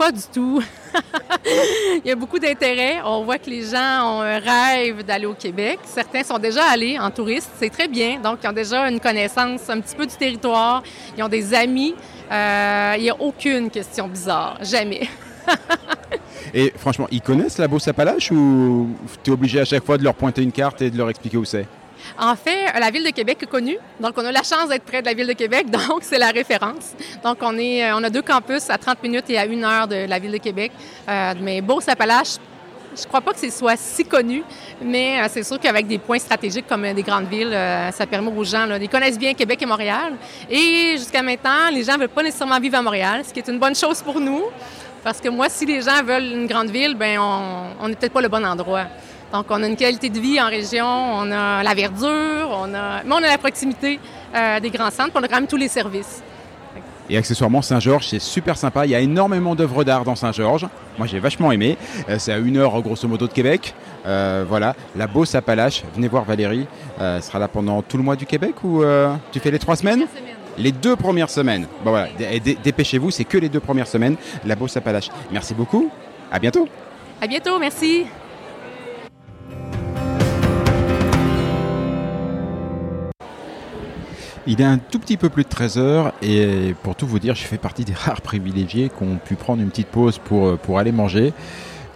Pas 0.00 0.12
du 0.12 0.22
tout. 0.32 0.62
Il 2.02 2.08
y 2.08 2.10
a 2.10 2.14
beaucoup 2.14 2.38
d'intérêt. 2.38 3.02
On 3.04 3.22
voit 3.22 3.36
que 3.36 3.50
les 3.50 3.60
gens 3.64 4.16
ont 4.16 4.22
un 4.22 4.38
rêve 4.38 5.04
d'aller 5.04 5.26
au 5.26 5.34
Québec. 5.34 5.78
Certains 5.84 6.22
sont 6.22 6.38
déjà 6.38 6.64
allés 6.64 6.98
en 6.98 7.10
touriste. 7.10 7.50
C'est 7.58 7.68
très 7.68 7.86
bien. 7.86 8.18
Donc, 8.18 8.38
ils 8.42 8.48
ont 8.48 8.52
déjà 8.54 8.88
une 8.88 8.98
connaissance 8.98 9.68
un 9.68 9.78
petit 9.78 9.94
peu 9.94 10.06
du 10.06 10.16
territoire. 10.16 10.82
Ils 11.18 11.22
ont 11.22 11.28
des 11.28 11.52
amis. 11.52 11.94
Euh, 12.32 12.94
il 12.96 13.02
n'y 13.02 13.10
a 13.10 13.20
aucune 13.20 13.68
question 13.68 14.08
bizarre. 14.08 14.56
Jamais. 14.62 15.06
Et 16.54 16.72
franchement, 16.78 17.06
ils 17.10 17.20
connaissent 17.20 17.58
la 17.58 17.68
Beauce 17.68 17.86
Appalaches 17.86 18.30
ou 18.30 18.88
tu 19.22 19.30
es 19.30 19.34
obligé 19.34 19.60
à 19.60 19.66
chaque 19.66 19.84
fois 19.84 19.98
de 19.98 20.02
leur 20.02 20.14
pointer 20.14 20.42
une 20.42 20.52
carte 20.52 20.80
et 20.80 20.90
de 20.90 20.96
leur 20.96 21.10
expliquer 21.10 21.36
où 21.36 21.44
c'est? 21.44 21.66
En 22.18 22.36
fait, 22.36 22.78
la 22.78 22.90
ville 22.90 23.04
de 23.04 23.10
Québec 23.10 23.38
est 23.42 23.46
connue. 23.46 23.78
Donc, 23.98 24.12
on 24.16 24.24
a 24.24 24.32
la 24.32 24.42
chance 24.42 24.68
d'être 24.68 24.84
près 24.84 25.00
de 25.00 25.06
la 25.06 25.14
ville 25.14 25.26
de 25.26 25.32
Québec. 25.32 25.70
Donc, 25.70 26.02
c'est 26.02 26.18
la 26.18 26.30
référence. 26.30 26.94
Donc, 27.24 27.38
on, 27.40 27.56
est, 27.58 27.84
euh, 27.84 27.96
on 27.96 28.02
a 28.02 28.10
deux 28.10 28.22
campus 28.22 28.68
à 28.70 28.78
30 28.78 29.02
minutes 29.02 29.24
et 29.28 29.38
à 29.38 29.46
une 29.46 29.64
heure 29.64 29.88
de 29.88 30.06
la 30.06 30.18
ville 30.18 30.32
de 30.32 30.38
Québec. 30.38 30.72
Euh, 31.08 31.34
mais 31.40 31.60
Beauce-Appalaches, 31.60 32.36
je 32.96 33.06
crois 33.06 33.20
pas 33.20 33.32
que 33.32 33.38
ce 33.38 33.50
soit 33.50 33.76
si 33.76 34.04
connu, 34.04 34.42
mais 34.82 35.20
euh, 35.20 35.26
c'est 35.30 35.44
sûr 35.44 35.60
qu'avec 35.60 35.86
des 35.86 35.98
points 35.98 36.18
stratégiques 36.18 36.66
comme 36.66 36.92
des 36.92 37.02
grandes 37.02 37.28
villes, 37.28 37.56
ça 37.92 38.04
permet 38.06 38.32
aux 38.36 38.44
gens, 38.44 38.66
ils 38.80 38.88
connaissent 38.88 39.18
bien 39.18 39.32
Québec 39.32 39.62
et 39.62 39.66
Montréal. 39.66 40.14
Et 40.50 40.96
jusqu'à 40.96 41.22
maintenant, 41.22 41.70
les 41.72 41.84
gens 41.84 41.94
ne 41.94 42.00
veulent 42.00 42.08
pas 42.08 42.22
nécessairement 42.22 42.58
vivre 42.58 42.76
à 42.78 42.82
Montréal, 42.82 43.22
ce 43.26 43.32
qui 43.32 43.38
est 43.38 43.48
une 43.48 43.58
bonne 43.58 43.76
chose 43.76 44.02
pour 44.02 44.18
nous. 44.18 44.42
Parce 45.02 45.20
que 45.20 45.30
moi, 45.30 45.48
si 45.48 45.64
les 45.64 45.80
gens 45.80 46.02
veulent 46.04 46.32
une 46.32 46.46
grande 46.46 46.68
ville, 46.68 46.94
ben 46.94 47.18
on 47.18 47.88
n'est 47.88 47.94
peut-être 47.94 48.12
pas 48.12 48.20
le 48.20 48.28
bon 48.28 48.44
endroit. 48.44 48.86
Donc, 49.32 49.46
on 49.50 49.62
a 49.62 49.66
une 49.66 49.76
qualité 49.76 50.10
de 50.10 50.18
vie 50.18 50.40
en 50.40 50.46
région, 50.46 50.86
on 50.86 51.30
a 51.30 51.62
la 51.62 51.74
verdure, 51.74 52.50
on 52.50 52.74
a, 52.74 53.02
mais 53.04 53.12
on 53.12 53.16
a 53.22 53.28
la 53.28 53.38
proximité 53.38 54.00
euh, 54.34 54.58
des 54.58 54.70
grands 54.70 54.90
centres, 54.90 55.12
on 55.14 55.22
a 55.22 55.28
quand 55.28 55.36
même 55.36 55.46
tous 55.46 55.56
les 55.56 55.68
services. 55.68 56.22
Et 57.08 57.16
accessoirement, 57.16 57.62
Saint-Georges, 57.62 58.06
c'est 58.08 58.20
super 58.20 58.56
sympa. 58.56 58.86
Il 58.86 58.90
y 58.90 58.94
a 58.94 59.00
énormément 59.00 59.56
d'œuvres 59.56 59.82
d'art 59.82 60.04
dans 60.04 60.14
Saint-Georges. 60.14 60.66
Moi, 60.96 61.08
j'ai 61.08 61.18
vachement 61.18 61.50
aimé. 61.50 61.76
Euh, 62.08 62.16
c'est 62.18 62.32
à 62.32 62.38
une 62.38 62.56
heure, 62.56 62.80
grosso 62.82 63.08
modo, 63.08 63.26
de 63.26 63.32
Québec. 63.32 63.74
Euh, 64.06 64.44
voilà, 64.48 64.74
la 64.96 65.06
Beauce 65.06 65.34
Appalaches. 65.34 65.82
Venez 65.94 66.08
voir 66.08 66.24
Valérie. 66.24 66.66
Elle 67.00 67.22
sera 67.22 67.38
là 67.38 67.48
pendant 67.48 67.82
tout 67.82 67.96
le 67.96 68.02
mois 68.02 68.16
du 68.16 68.26
Québec 68.26 68.54
ou 68.62 68.82
tu 69.32 69.40
fais 69.40 69.50
les 69.50 69.58
trois 69.58 69.76
semaines? 69.76 70.06
les 70.58 70.72
deux 70.72 70.96
premières 70.96 71.30
semaines. 71.30 71.66
Bon 71.84 71.90
voilà, 71.90 72.08
dépêchez-vous, 72.62 73.10
c'est 73.10 73.24
que 73.24 73.38
les 73.38 73.48
deux 73.48 73.60
premières 73.60 73.86
semaines, 73.86 74.16
la 74.44 74.56
Beauce 74.56 74.76
Appalaches. 74.76 75.08
Merci 75.32 75.54
beaucoup. 75.54 75.90
À 76.30 76.38
bientôt. 76.38 76.68
À 77.20 77.26
bientôt, 77.26 77.58
merci. 77.58 78.04
Il 84.46 84.60
est 84.60 84.64
un 84.64 84.78
tout 84.78 84.98
petit 84.98 85.18
peu 85.18 85.28
plus 85.28 85.44
de 85.44 85.48
13 85.48 85.78
heures 85.78 86.12
et 86.22 86.74
pour 86.82 86.96
tout 86.96 87.06
vous 87.06 87.18
dire, 87.18 87.34
je 87.34 87.44
fais 87.44 87.58
partie 87.58 87.84
des 87.84 87.92
rares 87.94 88.22
privilégiés 88.22 88.88
qui 88.88 89.02
ont 89.02 89.18
pu 89.22 89.34
prendre 89.34 89.62
une 89.62 89.68
petite 89.68 89.88
pause 89.88 90.18
pour, 90.18 90.46
euh, 90.46 90.56
pour 90.56 90.78
aller 90.78 90.92
manger. 90.92 91.32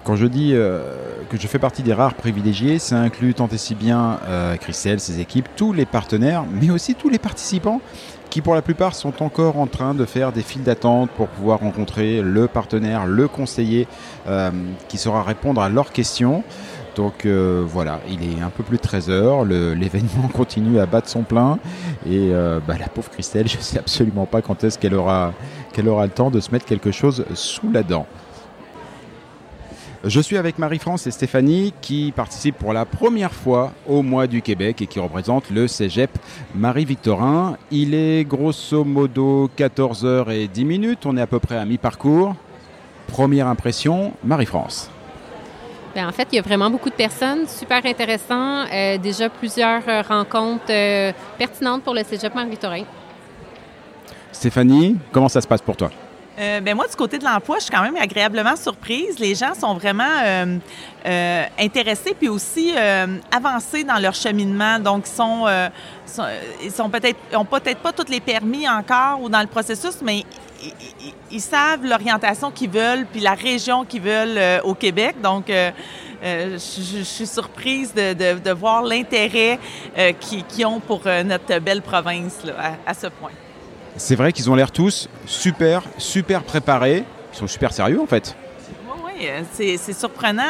Quand 0.04 0.16
je 0.16 0.26
dis 0.26 0.50
euh, 0.52 0.82
que 1.30 1.38
je 1.38 1.46
fais 1.46 1.58
partie 1.58 1.82
des 1.82 1.94
rares 1.94 2.12
privilégiés, 2.12 2.78
ça 2.78 2.96
inclut 2.96 3.32
tant 3.32 3.48
et 3.48 3.56
si 3.56 3.74
bien 3.74 4.20
euh, 4.24 4.56
Christelle, 4.56 5.00
ses 5.00 5.20
équipes, 5.20 5.48
tous 5.56 5.72
les 5.72 5.86
partenaires, 5.86 6.44
mais 6.60 6.70
aussi 6.70 6.94
tous 6.94 7.08
les 7.08 7.18
participants 7.18 7.80
qui 8.28 8.42
pour 8.42 8.54
la 8.54 8.62
plupart 8.62 8.94
sont 8.94 9.22
encore 9.22 9.58
en 9.58 9.66
train 9.66 9.94
de 9.94 10.04
faire 10.04 10.32
des 10.32 10.42
files 10.42 10.64
d'attente 10.64 11.08
pour 11.12 11.28
pouvoir 11.28 11.60
rencontrer 11.60 12.20
le 12.20 12.48
partenaire, 12.48 13.06
le 13.06 13.28
conseiller 13.28 13.86
qui 14.88 14.98
saura 14.98 15.22
répondre 15.22 15.60
à 15.60 15.68
leurs 15.68 15.92
questions. 15.92 16.42
Donc 16.94 17.26
euh, 17.26 17.64
voilà, 17.66 18.00
il 18.08 18.22
est 18.22 18.40
un 18.42 18.50
peu 18.50 18.62
plus 18.62 18.76
de 18.76 18.82
13 18.82 19.10
heures, 19.10 19.44
l'événement 19.44 20.28
continue 20.32 20.78
à 20.78 20.86
battre 20.86 21.08
son 21.08 21.22
plein 21.22 21.58
et 22.06 22.30
euh, 22.32 22.60
bah, 22.66 22.76
la 22.78 22.88
pauvre 22.88 23.10
Christelle, 23.10 23.48
je 23.48 23.56
ne 23.56 23.62
sais 23.62 23.78
absolument 23.78 24.26
pas 24.26 24.42
quand 24.42 24.64
est-ce 24.64 24.78
qu'elle 24.78 24.94
aura, 24.94 25.32
qu'elle 25.72 25.88
aura 25.88 26.04
le 26.06 26.12
temps 26.12 26.30
de 26.30 26.40
se 26.40 26.50
mettre 26.50 26.64
quelque 26.64 26.90
chose 26.92 27.24
sous 27.34 27.70
la 27.70 27.82
dent. 27.82 28.06
Je 30.06 30.20
suis 30.20 30.36
avec 30.36 30.58
Marie-France 30.58 31.06
et 31.06 31.10
Stéphanie 31.10 31.72
qui 31.80 32.12
participent 32.14 32.58
pour 32.58 32.74
la 32.74 32.84
première 32.84 33.32
fois 33.32 33.72
au 33.88 34.02
mois 34.02 34.26
du 34.26 34.42
Québec 34.42 34.82
et 34.82 34.86
qui 34.86 35.00
représentent 35.00 35.48
le 35.48 35.66
cégep 35.66 36.10
Marie-Victorin. 36.54 37.56
Il 37.70 37.94
est 37.94 38.28
grosso 38.28 38.84
modo 38.84 39.50
14h 39.56 40.30
et 40.30 40.46
10 40.46 40.64
minutes, 40.66 41.06
on 41.06 41.16
est 41.16 41.22
à 41.22 41.26
peu 41.26 41.38
près 41.38 41.56
à 41.56 41.64
mi-parcours. 41.64 42.36
Première 43.06 43.46
impression, 43.46 44.12
Marie-France. 44.22 44.90
Ben, 45.94 46.08
en 46.08 46.12
fait, 46.12 46.26
il 46.32 46.36
y 46.36 46.38
a 46.38 46.42
vraiment 46.42 46.70
beaucoup 46.70 46.90
de 46.90 46.94
personnes, 46.94 47.46
super 47.46 47.84
intéressant. 47.86 48.64
Euh, 48.72 48.98
déjà 48.98 49.28
plusieurs 49.28 49.82
euh, 49.88 50.02
rencontres 50.02 50.64
euh, 50.70 51.12
pertinentes 51.38 51.84
pour 51.84 51.94
le 51.94 52.02
Cégep 52.02 52.34
Marie-Victorin. 52.34 52.82
Stéphanie, 54.32 54.96
comment 55.12 55.28
ça 55.28 55.40
se 55.40 55.46
passe 55.46 55.62
pour 55.62 55.76
toi? 55.76 55.90
Ben 56.36 56.74
moi, 56.74 56.86
du 56.88 56.96
côté 56.96 57.18
de 57.18 57.24
l'emploi, 57.24 57.58
je 57.58 57.64
suis 57.64 57.70
quand 57.70 57.82
même 57.82 57.96
agréablement 57.96 58.56
surprise. 58.56 59.18
Les 59.18 59.34
gens 59.34 59.54
sont 59.54 59.74
vraiment 59.74 60.04
intéressés 61.58 62.14
puis 62.18 62.28
aussi 62.28 62.72
avancés 63.30 63.84
dans 63.84 63.98
leur 63.98 64.14
cheminement. 64.14 64.78
Donc, 64.78 65.04
ils 65.06 65.14
sont, 65.14 65.46
ils 66.62 66.72
sont 66.72 66.90
peut-être, 66.90 67.18
ont 67.34 67.44
peut-être 67.44 67.80
pas 67.80 67.92
tous 67.92 68.10
les 68.10 68.20
permis 68.20 68.68
encore 68.68 69.22
ou 69.22 69.28
dans 69.28 69.40
le 69.40 69.46
processus, 69.46 69.96
mais 70.02 70.24
ils, 71.30 71.40
savent 71.40 71.84
l'orientation 71.84 72.50
qu'ils 72.50 72.70
veulent, 72.70 73.06
puis 73.06 73.20
la 73.20 73.34
région 73.34 73.84
qu'ils 73.84 74.02
veulent 74.02 74.38
euh, 74.38 74.60
au 74.62 74.74
Québec. 74.74 75.16
Donc, 75.22 75.50
euh, 75.50 75.70
euh, 76.22 76.52
je, 76.54 77.02
suis 77.02 77.26
surprise 77.26 77.92
de, 77.94 78.52
voir 78.52 78.82
l'intérêt 78.82 79.58
qu'ils 80.20 80.66
ont 80.66 80.80
pour 80.80 81.02
notre 81.04 81.58
belle 81.58 81.82
province 81.82 82.38
à, 82.86 82.94
ce 82.94 83.08
point. 83.08 83.32
C'est 83.96 84.16
vrai 84.16 84.32
qu'ils 84.32 84.50
ont 84.50 84.54
l'air 84.54 84.70
tous 84.70 85.08
super, 85.26 85.82
super 85.98 86.42
préparés. 86.42 87.04
Ils 87.32 87.36
sont 87.36 87.46
super 87.46 87.72
sérieux, 87.72 88.00
en 88.00 88.06
fait. 88.06 88.36
Oui, 89.04 89.28
oui, 89.58 89.78
c'est 89.80 89.92
surprenant. 89.92 90.42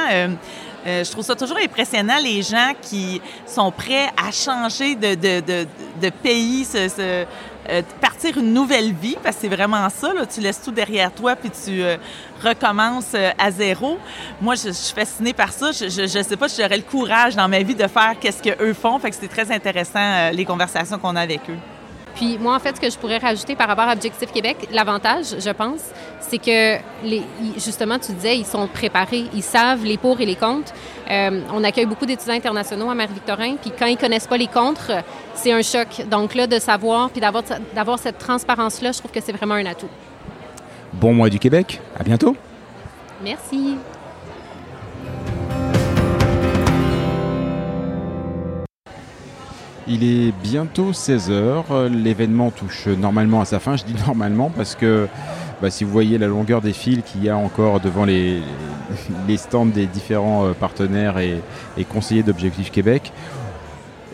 je 0.86 1.10
trouve 1.10 1.24
ça 1.24 1.34
toujours 1.34 1.58
impressionnant, 1.62 2.18
les 2.22 2.42
gens 2.42 2.72
qui 2.80 3.20
sont 3.46 3.70
prêts 3.70 4.08
à 4.16 4.30
changer 4.30 4.94
de, 4.94 6.10
pays, 6.22 6.64
ce, 6.64 7.26
euh, 7.70 7.80
partir 7.98 8.36
une 8.36 8.52
nouvelle 8.52 8.92
vie, 8.92 9.16
parce 9.22 9.36
que 9.36 9.42
c'est 9.42 9.48
vraiment 9.48 9.88
ça, 9.88 10.12
tu 10.32 10.40
laisses 10.40 10.60
tout 10.60 10.70
derrière 10.70 11.10
toi 11.10 11.34
puis 11.34 11.50
tu 11.50 11.82
euh, 11.82 11.96
recommences 12.42 13.12
euh, 13.14 13.30
à 13.38 13.50
zéro. 13.50 13.98
Moi, 14.42 14.54
je, 14.54 14.70
suis 14.70 14.94
fascinée 14.94 15.32
par 15.32 15.50
ça. 15.50 15.72
Je 15.72 16.02
ne 16.02 16.22
sais 16.22 16.36
pas 16.36 16.48
si 16.48 16.60
j'aurais 16.60 16.76
le 16.76 16.82
courage 16.82 17.36
dans 17.36 17.48
ma 17.48 17.62
vie 17.62 17.74
de 17.74 17.86
faire 17.86 18.16
qu'est-ce 18.20 18.42
qu'eux 18.42 18.74
font. 18.74 18.98
Fait 18.98 19.10
que 19.10 19.16
c'est 19.18 19.28
très 19.28 19.50
intéressant 19.50 20.30
les 20.30 20.44
conversations 20.44 20.98
qu'on 20.98 21.16
a 21.16 21.22
avec 21.22 21.40
eux. 21.48 21.56
Puis 22.14 22.38
moi, 22.38 22.54
en 22.54 22.58
fait, 22.58 22.76
ce 22.76 22.80
que 22.80 22.90
je 22.90 22.96
pourrais 22.98 23.18
rajouter 23.18 23.56
par 23.56 23.68
rapport 23.68 23.88
à 23.88 23.92
Objectif 23.92 24.30
Québec, 24.32 24.68
l'avantage, 24.72 25.36
je 25.38 25.50
pense, 25.50 25.80
c'est 26.20 26.38
que, 26.38 26.76
les, 27.04 27.22
justement, 27.56 27.98
tu 27.98 28.12
disais, 28.12 28.36
ils 28.36 28.46
sont 28.46 28.66
préparés, 28.68 29.24
ils 29.34 29.42
savent 29.42 29.84
les 29.84 29.98
pour 29.98 30.20
et 30.20 30.26
les 30.26 30.36
contre. 30.36 30.72
Euh, 31.10 31.40
on 31.52 31.62
accueille 31.64 31.86
beaucoup 31.86 32.06
d'étudiants 32.06 32.34
internationaux 32.34 32.88
à 32.88 32.94
Marie-Victorin, 32.94 33.56
puis 33.60 33.72
quand 33.76 33.86
ils 33.86 33.96
connaissent 33.96 34.26
pas 34.26 34.36
les 34.36 34.46
contre, 34.46 34.92
c'est 35.34 35.52
un 35.52 35.62
choc. 35.62 36.06
Donc 36.08 36.34
là, 36.34 36.46
de 36.46 36.58
savoir, 36.58 37.10
puis 37.10 37.20
d'avoir 37.20 37.98
cette 37.98 38.18
transparence-là, 38.18 38.92
je 38.92 38.98
trouve 38.98 39.10
que 39.10 39.20
c'est 39.20 39.32
vraiment 39.32 39.54
un 39.54 39.66
atout. 39.66 39.90
Bon 40.92 41.12
mois 41.12 41.28
du 41.28 41.38
Québec, 41.38 41.80
à 41.98 42.04
bientôt. 42.04 42.36
Merci. 43.22 43.76
Il 49.86 50.02
est 50.02 50.32
bientôt 50.42 50.92
16h. 50.92 51.88
L'événement 51.88 52.50
touche 52.50 52.86
normalement 52.86 53.42
à 53.42 53.44
sa 53.44 53.58
fin. 53.58 53.76
Je 53.76 53.84
dis 53.84 53.94
normalement 54.06 54.50
parce 54.54 54.74
que 54.74 55.08
bah, 55.60 55.70
si 55.70 55.84
vous 55.84 55.90
voyez 55.90 56.16
la 56.16 56.26
longueur 56.26 56.62
des 56.62 56.72
fils 56.72 57.02
qu'il 57.04 57.22
y 57.22 57.28
a 57.28 57.36
encore 57.36 57.80
devant 57.80 58.04
les, 58.04 58.40
stands 59.36 59.66
des 59.66 59.86
différents 59.86 60.46
euh, 60.46 60.52
partenaires 60.52 61.18
et, 61.18 61.40
conseillers 61.92 62.22
d'Objectif 62.22 62.70
Québec, 62.70 63.12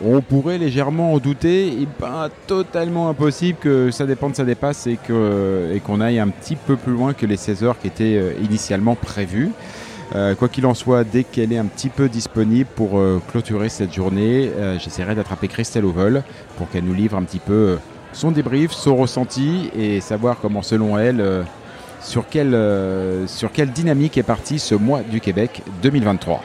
on 0.03 0.21
pourrait 0.21 0.57
légèrement 0.57 1.13
en 1.13 1.19
douter. 1.19 1.67
Il 1.67 1.81
n'est 1.81 1.85
pas 1.85 2.29
totalement 2.47 3.07
impossible 3.09 3.57
que 3.59 3.91
ça 3.91 4.05
dépende, 4.05 4.35
ça 4.35 4.43
dépasse 4.43 4.87
et 4.87 4.97
qu'on 5.05 6.01
aille 6.01 6.19
un 6.19 6.29
petit 6.29 6.57
peu 6.57 6.75
plus 6.75 6.93
loin 6.93 7.13
que 7.13 7.25
les 7.25 7.37
16 7.37 7.63
heures 7.63 7.79
qui 7.79 7.87
étaient 7.87 8.17
euh, 8.17 8.33
initialement 8.43 8.95
prévues. 8.95 9.51
Euh, 10.13 10.35
quoi 10.35 10.49
qu'il 10.49 10.65
en 10.65 10.73
soit, 10.73 11.03
dès 11.03 11.23
qu'elle 11.23 11.53
est 11.53 11.57
un 11.57 11.65
petit 11.65 11.87
peu 11.87 12.09
disponible 12.09 12.69
pour 12.75 12.99
euh, 12.99 13.21
clôturer 13.31 13.69
cette 13.69 13.93
journée, 13.93 14.51
euh, 14.57 14.77
j'essaierai 14.77 15.15
d'attraper 15.15 15.47
Christelle 15.47 15.85
au 15.85 15.91
vol 15.91 16.23
pour 16.57 16.69
qu'elle 16.69 16.83
nous 16.83 16.93
livre 16.93 17.15
un 17.15 17.23
petit 17.23 17.39
peu 17.39 17.77
son 18.11 18.31
débrief, 18.31 18.71
son 18.71 18.97
ressenti 18.97 19.69
et 19.73 20.01
savoir 20.01 20.37
comment, 20.41 20.61
selon 20.61 20.97
elle, 20.97 21.45
sur, 22.01 22.27
quelle, 22.27 22.51
dynamique 23.73 24.17
est 24.17 24.23
parti 24.23 24.59
ce 24.59 24.75
mois 24.75 25.01
du 25.01 25.21
Québec 25.21 25.61
2023. 25.81 26.43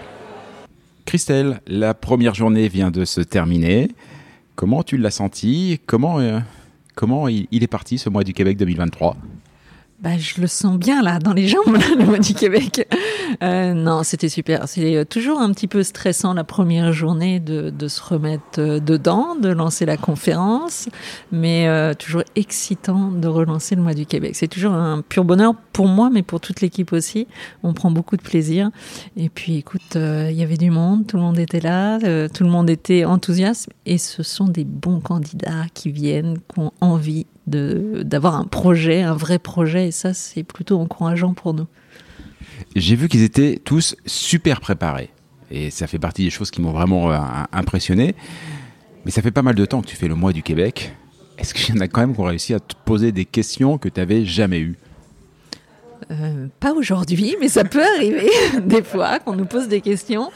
Christelle, 1.06 1.60
la 1.66 1.92
première 1.92 2.34
journée 2.34 2.68
vient 2.68 2.92
de 2.92 3.04
se 3.04 3.20
terminer. 3.20 3.90
Comment 4.54 4.84
tu 4.84 4.96
l'as 4.96 5.10
senti? 5.10 5.80
Comment, 5.86 6.20
il, 7.26 7.62
est 7.64 7.66
parti 7.66 7.98
ce 7.98 8.08
mois 8.10 8.22
du 8.22 8.32
Québec 8.32 8.56
2023 8.58 9.16
bah, 10.00 10.18
je 10.18 10.40
le 10.40 10.46
sens 10.46 10.78
bien 10.78 11.02
là, 11.02 11.18
dans 11.18 11.32
les 11.32 11.48
jambes, 11.48 11.64
là, 11.72 11.86
le 11.98 12.04
mois 12.04 12.18
du 12.18 12.34
Québec. 12.34 12.86
Euh, 13.42 13.74
non, 13.74 14.02
c'était 14.02 14.28
super. 14.28 14.68
C'est 14.68 15.08
toujours 15.08 15.40
un 15.40 15.52
petit 15.52 15.68
peu 15.68 15.82
stressant 15.82 16.34
la 16.34 16.44
première 16.44 16.92
journée 16.92 17.40
de, 17.40 17.70
de 17.70 17.88
se 17.88 18.02
remettre 18.02 18.58
euh, 18.58 18.80
dedans, 18.80 19.34
de 19.34 19.48
lancer 19.48 19.86
la 19.86 19.96
conférence, 19.96 20.88
mais 21.32 21.66
euh, 21.68 21.94
toujours 21.94 22.22
excitant 22.34 23.10
de 23.10 23.28
relancer 23.28 23.74
le 23.74 23.82
mois 23.82 23.94
du 23.94 24.06
Québec. 24.06 24.32
C'est 24.34 24.48
toujours 24.48 24.72
un 24.72 25.02
pur 25.02 25.24
bonheur 25.24 25.54
pour 25.72 25.88
moi, 25.88 26.10
mais 26.10 26.22
pour 26.22 26.40
toute 26.40 26.60
l'équipe 26.60 26.92
aussi. 26.92 27.26
On 27.62 27.72
prend 27.72 27.90
beaucoup 27.90 28.16
de 28.16 28.22
plaisir. 28.22 28.70
Et 29.16 29.28
puis, 29.28 29.56
écoute, 29.56 29.96
euh, 29.96 30.28
il 30.30 30.36
y 30.36 30.42
avait 30.42 30.56
du 30.56 30.70
monde, 30.70 31.06
tout 31.06 31.16
le 31.16 31.22
monde 31.22 31.38
était 31.38 31.60
là, 31.60 31.98
euh, 32.04 32.28
tout 32.32 32.44
le 32.44 32.50
monde 32.50 32.70
était 32.70 33.04
enthousiaste, 33.04 33.68
et 33.84 33.98
ce 33.98 34.22
sont 34.22 34.46
des 34.46 34.64
bons 34.64 35.00
candidats 35.00 35.66
qui 35.74 35.90
viennent, 35.90 36.38
qui 36.38 36.60
ont 36.60 36.72
envie 36.80 37.26
d'avoir 37.46 38.36
un 38.36 38.44
projet, 38.44 39.02
un 39.02 39.14
vrai 39.14 39.38
projet, 39.38 39.88
et 39.88 39.90
ça, 39.90 40.14
c'est 40.14 40.42
plutôt 40.42 40.80
encourageant 40.80 41.34
pour 41.34 41.54
nous. 41.54 41.66
J'ai 42.74 42.96
vu 42.96 43.08
qu'ils 43.08 43.22
étaient 43.22 43.60
tous 43.62 43.96
super 44.06 44.60
préparés. 44.60 45.10
Et 45.50 45.70
ça 45.70 45.86
fait 45.86 45.98
partie 45.98 46.24
des 46.24 46.30
choses 46.30 46.50
qui 46.50 46.60
m'ont 46.60 46.72
vraiment 46.72 47.12
euh, 47.12 47.18
impressionné. 47.52 48.14
Mais 49.04 49.10
ça 49.10 49.22
fait 49.22 49.30
pas 49.30 49.42
mal 49.42 49.54
de 49.54 49.64
temps 49.64 49.80
que 49.80 49.86
tu 49.86 49.96
fais 49.96 50.08
le 50.08 50.16
mois 50.16 50.32
du 50.32 50.42
Québec. 50.42 50.92
Est-ce 51.38 51.54
qu'il 51.54 51.74
y 51.74 51.78
en 51.78 51.80
a 51.80 51.88
quand 51.88 52.00
même 52.00 52.14
qui 52.14 52.20
ont 52.20 52.24
réussi 52.24 52.54
à 52.54 52.60
te 52.60 52.74
poser 52.84 53.12
des 53.12 53.24
questions 53.24 53.78
que 53.78 53.88
tu 53.88 54.00
n'avais 54.00 54.24
jamais 54.24 54.58
eues? 54.58 54.76
Euh, 56.10 56.46
pas 56.60 56.72
aujourd'hui, 56.72 57.36
mais 57.40 57.48
ça 57.48 57.64
peut 57.64 57.82
arriver 57.82 58.28
des 58.64 58.82
fois 58.82 59.18
qu'on 59.18 59.34
nous 59.34 59.46
pose 59.46 59.68
des 59.68 59.80
questions. 59.80 60.30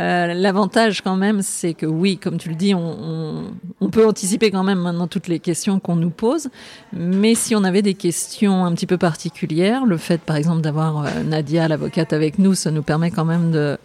Euh, 0.00 0.34
L'avantage 0.34 1.02
quand 1.02 1.16
même, 1.16 1.42
c'est 1.42 1.74
que 1.74 1.86
oui, 1.86 2.18
comme 2.18 2.38
tu 2.38 2.48
le 2.48 2.54
dis, 2.54 2.74
on, 2.74 2.80
on, 2.80 3.44
on, 3.80 3.88
peut 3.90 4.06
anticiper 4.06 4.50
quand 4.50 4.64
même 4.64 4.78
maintenant 4.78 5.06
toutes 5.06 5.28
les 5.28 5.38
questions 5.38 5.80
qu'on 5.80 5.96
nous 5.96 6.10
pose. 6.10 6.48
Mais 6.92 7.34
si 7.34 7.54
on 7.54 7.64
avait 7.64 7.82
des 7.82 7.94
questions 7.94 8.64
un 8.64 8.72
petit 8.72 8.86
peu 8.86 8.98
particulières, 8.98 9.84
le 9.84 9.96
fait 9.96 10.20
par 10.20 10.36
exemple 10.36 10.62
d'avoir 10.62 11.04
euh, 11.04 11.22
Nadia, 11.24 11.68
l'avocate, 11.68 12.12
avec 12.12 12.38
nous, 12.38 12.54
ça 12.54 12.70
nous 12.70 12.82
permet 12.82 13.10
quand 13.10 13.24
même 13.24 13.50
de 13.50 13.78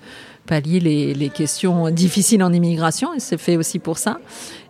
pallier 0.48 0.80
les, 0.80 1.14
les 1.14 1.30
questions 1.30 1.90
difficiles 1.90 2.44
en 2.44 2.52
immigration, 2.52 3.14
et 3.14 3.20
c'est 3.20 3.38
fait 3.38 3.58
aussi 3.58 3.80
pour 3.80 3.98
ça. 3.98 4.20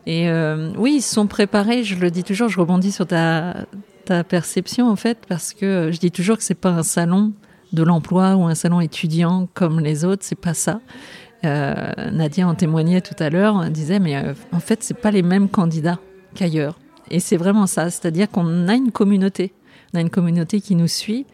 Et 0.06 0.30
euh, 0.30 0.72
oui, 0.78 0.96
ils 0.98 1.02
sont 1.02 1.28
préparés, 1.28 1.84
je 1.84 1.96
le 1.96 2.12
dis 2.12 2.24
toujours, 2.24 2.50
je 2.50 2.60
rebondis 2.60 2.92
sur 2.92 3.06
ta, 3.06 3.66
ta 4.06 4.24
perception 4.24 4.90
en 4.90 4.96
fait, 4.96 5.20
parce 5.28 5.54
que 5.54 5.90
je 5.92 6.00
dis 6.00 6.12
toujours 6.12 6.38
que 6.38 6.44
c'est 6.44 6.56
pas 6.56 6.72
un 6.72 6.84
salon 6.84 7.34
de 7.72 7.84
l'emploi 7.84 8.36
ou 8.36 8.44
un 8.44 8.56
salon 8.56 8.82
étudiant 8.82 9.48
comme 9.54 9.80
les 9.80 10.04
autres, 10.04 10.24
c'est 10.26 10.40
pas 10.40 10.54
ça. 10.54 10.82
Euh, 11.44 11.92
Nadia 12.12 12.48
en 12.48 12.56
témoignait 12.56 13.02
tout 13.02 13.16
à 13.20 13.30
l'heure, 13.30 13.68
disait 13.70 14.00
mais 14.00 14.16
euh, 14.16 14.34
en 14.52 14.60
fait 14.60 14.84
c'est 14.84 14.98
pas 14.98 15.12
les 15.12 15.24
mêmes 15.24 15.50
candidats 15.50 16.00
qu'ailleurs. 16.36 16.78
Et 17.10 17.20
c'est 17.20 17.38
vraiment 17.38 17.68
ça, 17.68 17.90
c'est-à-dire 17.90 18.30
qu'on 18.30 18.68
a 18.68 18.76
une 18.76 18.92
communauté, 18.92 19.54
on 19.94 19.98
a 19.98 20.02
une 20.02 20.10
communauté 20.10 20.62
qui 20.62 20.76
nous 20.76 20.88
suit. 20.88 21.26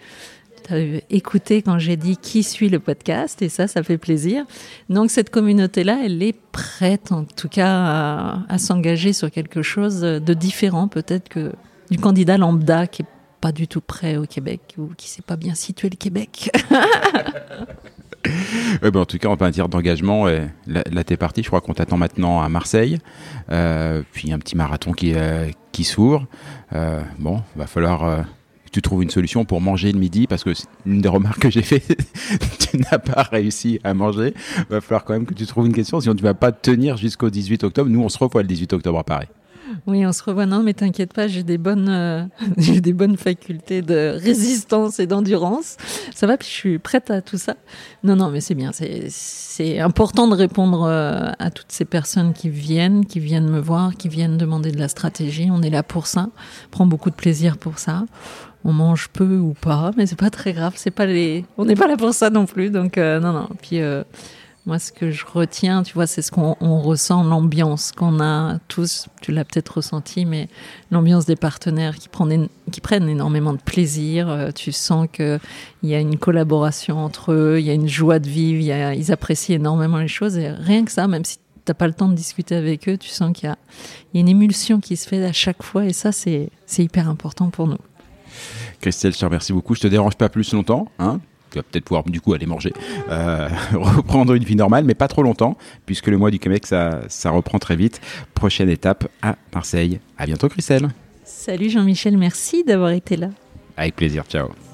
Écouté 1.09 1.61
quand 1.61 1.79
j'ai 1.79 1.95
dit 1.95 2.17
qui 2.17 2.43
suit 2.43 2.67
le 2.67 2.79
podcast 2.79 3.41
et 3.41 3.47
ça, 3.47 3.67
ça 3.67 3.83
fait 3.83 3.97
plaisir. 3.97 4.45
Donc 4.89 5.11
cette 5.11 5.29
communauté-là, 5.29 5.99
elle 6.03 6.21
est 6.21 6.35
prête 6.51 7.13
en 7.13 7.23
tout 7.23 7.47
cas 7.47 7.69
à, 7.69 8.39
à 8.49 8.57
s'engager 8.57 9.13
sur 9.13 9.31
quelque 9.31 9.61
chose 9.61 10.01
de 10.01 10.33
différent 10.33 10.89
peut-être 10.89 11.29
que 11.29 11.53
du 11.89 11.97
candidat 11.97 12.37
lambda 12.37 12.85
qui 12.85 13.03
est 13.03 13.07
pas 13.39 13.51
du 13.51 13.67
tout 13.67 13.81
prêt 13.81 14.17
au 14.17 14.25
Québec 14.25 14.75
ou 14.77 14.89
qui 14.97 15.09
sait 15.09 15.21
pas 15.21 15.37
bien 15.37 15.55
situer 15.55 15.89
le 15.89 15.95
Québec. 15.95 16.51
ben 18.81 18.95
en 18.95 19.05
tout 19.05 19.17
cas, 19.17 19.29
on 19.29 19.37
peut 19.37 19.49
dire 19.51 19.69
d'engagement. 19.69 20.25
Là, 20.67 21.03
t'es 21.03 21.17
parti. 21.17 21.43
Je 21.43 21.47
crois 21.47 21.61
qu'on 21.61 21.73
t'attend 21.73 21.97
maintenant 21.97 22.41
à 22.41 22.49
Marseille. 22.49 22.99
Euh, 23.51 24.01
puis 24.11 24.31
un 24.31 24.39
petit 24.39 24.55
marathon 24.55 24.91
qui, 24.91 25.13
euh, 25.15 25.49
qui 25.71 25.83
s'ouvre. 25.83 26.25
Euh, 26.73 27.01
bon, 27.19 27.41
va 27.55 27.67
falloir 27.67 28.25
que 28.65 28.71
tu 28.71 28.81
trouves 28.81 29.03
une 29.03 29.09
solution 29.09 29.45
pour 29.45 29.61
manger 29.61 29.91
le 29.91 29.99
midi 29.99 30.27
parce 30.27 30.43
que 30.43 30.51
une 30.85 31.01
des 31.01 31.09
remarques 31.09 31.39
que 31.39 31.49
j'ai 31.49 31.61
fait, 31.61 31.81
tu 32.59 32.77
n'as 32.77 32.99
pas 32.99 33.23
réussi 33.23 33.79
à 33.83 33.93
manger. 33.93 34.33
Va 34.69 34.81
falloir 34.81 35.05
quand 35.05 35.13
même 35.13 35.25
que 35.25 35.33
tu 35.33 35.45
trouves 35.45 35.65
une 35.65 35.73
question, 35.73 35.99
sinon 35.99 36.15
tu 36.15 36.23
vas 36.23 36.33
pas 36.33 36.51
tenir 36.51 36.97
jusqu'au 36.97 37.29
18 37.29 37.63
octobre. 37.63 37.89
Nous, 37.89 38.01
on 38.01 38.09
se 38.09 38.17
revoit 38.17 38.41
le 38.41 38.47
18 38.47 38.73
octobre 38.73 38.99
à 38.99 39.03
Paris. 39.03 39.27
Oui, 39.85 40.05
on 40.05 40.11
se 40.11 40.23
revoit. 40.23 40.45
Non, 40.45 40.63
mais 40.63 40.73
t'inquiète 40.73 41.13
pas, 41.13 41.27
j'ai 41.27 41.43
des 41.43 41.57
bonnes, 41.57 41.89
euh, 41.89 42.23
des 42.57 42.93
bonnes 42.93 43.17
facultés 43.17 43.81
de 43.81 44.17
résistance 44.17 44.99
et 44.99 45.07
d'endurance. 45.07 45.77
Ça 46.13 46.27
va, 46.27 46.37
puis 46.37 46.47
je 46.47 46.53
suis 46.53 46.79
prête 46.79 47.11
à 47.11 47.21
tout 47.21 47.37
ça. 47.37 47.55
Non, 48.03 48.15
non, 48.15 48.29
mais 48.29 48.41
c'est 48.41 48.55
bien. 48.55 48.71
C'est, 48.73 49.79
important 49.79 50.27
de 50.27 50.35
répondre 50.35 50.83
euh, 50.83 51.31
à 51.39 51.49
toutes 51.49 51.71
ces 51.71 51.85
personnes 51.85 52.33
qui 52.33 52.49
viennent, 52.49 53.05
qui 53.05 53.19
viennent 53.19 53.49
me 53.49 53.59
voir, 53.59 53.95
qui 53.95 54.07
viennent 54.07 54.37
demander 54.37 54.71
de 54.71 54.79
la 54.79 54.87
stratégie. 54.87 55.49
On 55.51 55.61
est 55.61 55.69
là 55.69 55.83
pour 55.83 56.07
ça. 56.07 56.29
On 56.67 56.69
prend 56.69 56.85
beaucoup 56.85 57.09
de 57.09 57.15
plaisir 57.15 57.57
pour 57.57 57.79
ça. 57.79 58.05
On 58.63 58.71
mange 58.71 59.09
peu 59.09 59.37
ou 59.37 59.53
pas, 59.53 59.91
mais 59.97 60.05
c'est 60.05 60.19
pas 60.19 60.29
très 60.29 60.53
grave. 60.53 60.73
C'est 60.75 60.91
pas 60.91 61.05
les, 61.05 61.45
on 61.57 61.65
n'est 61.65 61.75
pas 61.75 61.87
là 61.87 61.97
pour 61.97 62.13
ça 62.13 62.29
non 62.29 62.45
plus. 62.45 62.69
Donc 62.69 62.97
euh, 62.97 63.19
non, 63.19 63.33
non. 63.33 63.49
Puis 63.61 63.79
moi, 64.67 64.79
ce 64.79 64.91
que 64.91 65.11
je 65.11 65.25
retiens, 65.25 65.81
tu 65.81 65.93
vois, 65.93 66.07
c'est 66.07 66.21
ce 66.21 66.29
qu'on 66.29 66.57
on 66.59 66.81
ressent, 66.81 67.23
l'ambiance 67.23 67.93
qu'on 67.93 68.19
a 68.19 68.59
tous. 68.67 69.07
Tu 69.21 69.31
l'as 69.31 69.45
peut-être 69.45 69.77
ressenti, 69.77 70.25
mais 70.25 70.49
l'ambiance 70.91 71.25
des 71.25 71.37
partenaires 71.37 71.95
qui 71.95 72.09
prennent, 72.09 73.07
énormément 73.07 73.53
de 73.53 73.61
plaisir. 73.61 74.27
Euh, 74.27 74.51
tu 74.51 74.73
sens 74.73 75.07
qu'il 75.11 75.39
y 75.83 75.95
a 75.95 76.01
une 76.01 76.17
collaboration 76.17 76.97
entre 76.97 77.31
eux, 77.31 77.59
il 77.61 77.65
y 77.65 77.69
a 77.69 77.73
une 77.73 77.87
joie 77.87 78.19
de 78.19 78.27
vivre, 78.27 78.61
ils 78.93 79.11
apprécient 79.13 79.55
énormément 79.55 79.99
les 79.99 80.09
choses. 80.09 80.37
Et 80.37 80.49
rien 80.49 80.83
que 80.83 80.91
ça, 80.91 81.07
même 81.07 81.23
si 81.23 81.37
t'as 81.63 81.73
pas 81.73 81.87
le 81.87 81.93
temps 81.93 82.09
de 82.09 82.15
discuter 82.15 82.53
avec 82.53 82.89
eux, 82.89 82.97
tu 82.97 83.09
sens 83.09 83.31
qu'il 83.33 83.47
y 83.47 84.17
y 84.17 84.17
a 84.17 84.19
une 84.19 84.27
émulsion 84.27 84.81
qui 84.81 84.97
se 84.97 85.07
fait 85.07 85.23
à 85.23 85.31
chaque 85.31 85.63
fois. 85.63 85.85
Et 85.85 85.93
ça, 85.93 86.11
c'est 86.11 86.49
hyper 86.77 87.07
important 87.07 87.49
pour 87.51 87.67
nous. 87.67 87.79
Christelle, 88.81 89.13
je 89.13 89.19
te 89.19 89.23
remercie 89.23 89.53
beaucoup. 89.53 89.75
Je 89.75 89.81
te 89.81 89.87
dérange 89.87 90.15
pas 90.15 90.27
plus 90.27 90.51
longtemps. 90.51 90.89
Hein? 90.99 91.21
Tu 91.57 91.63
vas 91.63 91.63
peut-être 91.71 91.85
pouvoir 91.85 92.03
du 92.03 92.21
coup 92.21 92.33
aller 92.33 92.45
manger, 92.45 92.73
euh, 93.09 93.49
reprendre 93.73 94.33
une 94.33 94.43
vie 94.43 94.55
normale, 94.55 94.83
mais 94.83 94.95
pas 94.95 95.07
trop 95.07 95.23
longtemps, 95.23 95.57
puisque 95.85 96.07
le 96.07 96.17
mois 96.17 96.31
du 96.31 96.39
Québec, 96.39 96.65
ça, 96.65 97.01
ça 97.07 97.31
reprend 97.31 97.59
très 97.59 97.75
vite. 97.75 98.01
Prochaine 98.33 98.69
étape 98.69 99.07
à 99.21 99.35
Marseille. 99.53 99.99
À 100.17 100.25
bientôt, 100.25 100.49
Christelle. 100.49 100.89
Salut 101.23 101.69
Jean-Michel, 101.69 102.17
merci 102.17 102.63
d'avoir 102.63 102.91
été 102.91 103.17
là. 103.17 103.29
Avec 103.75 103.95
plaisir, 103.95 104.23
ciao. 104.27 104.66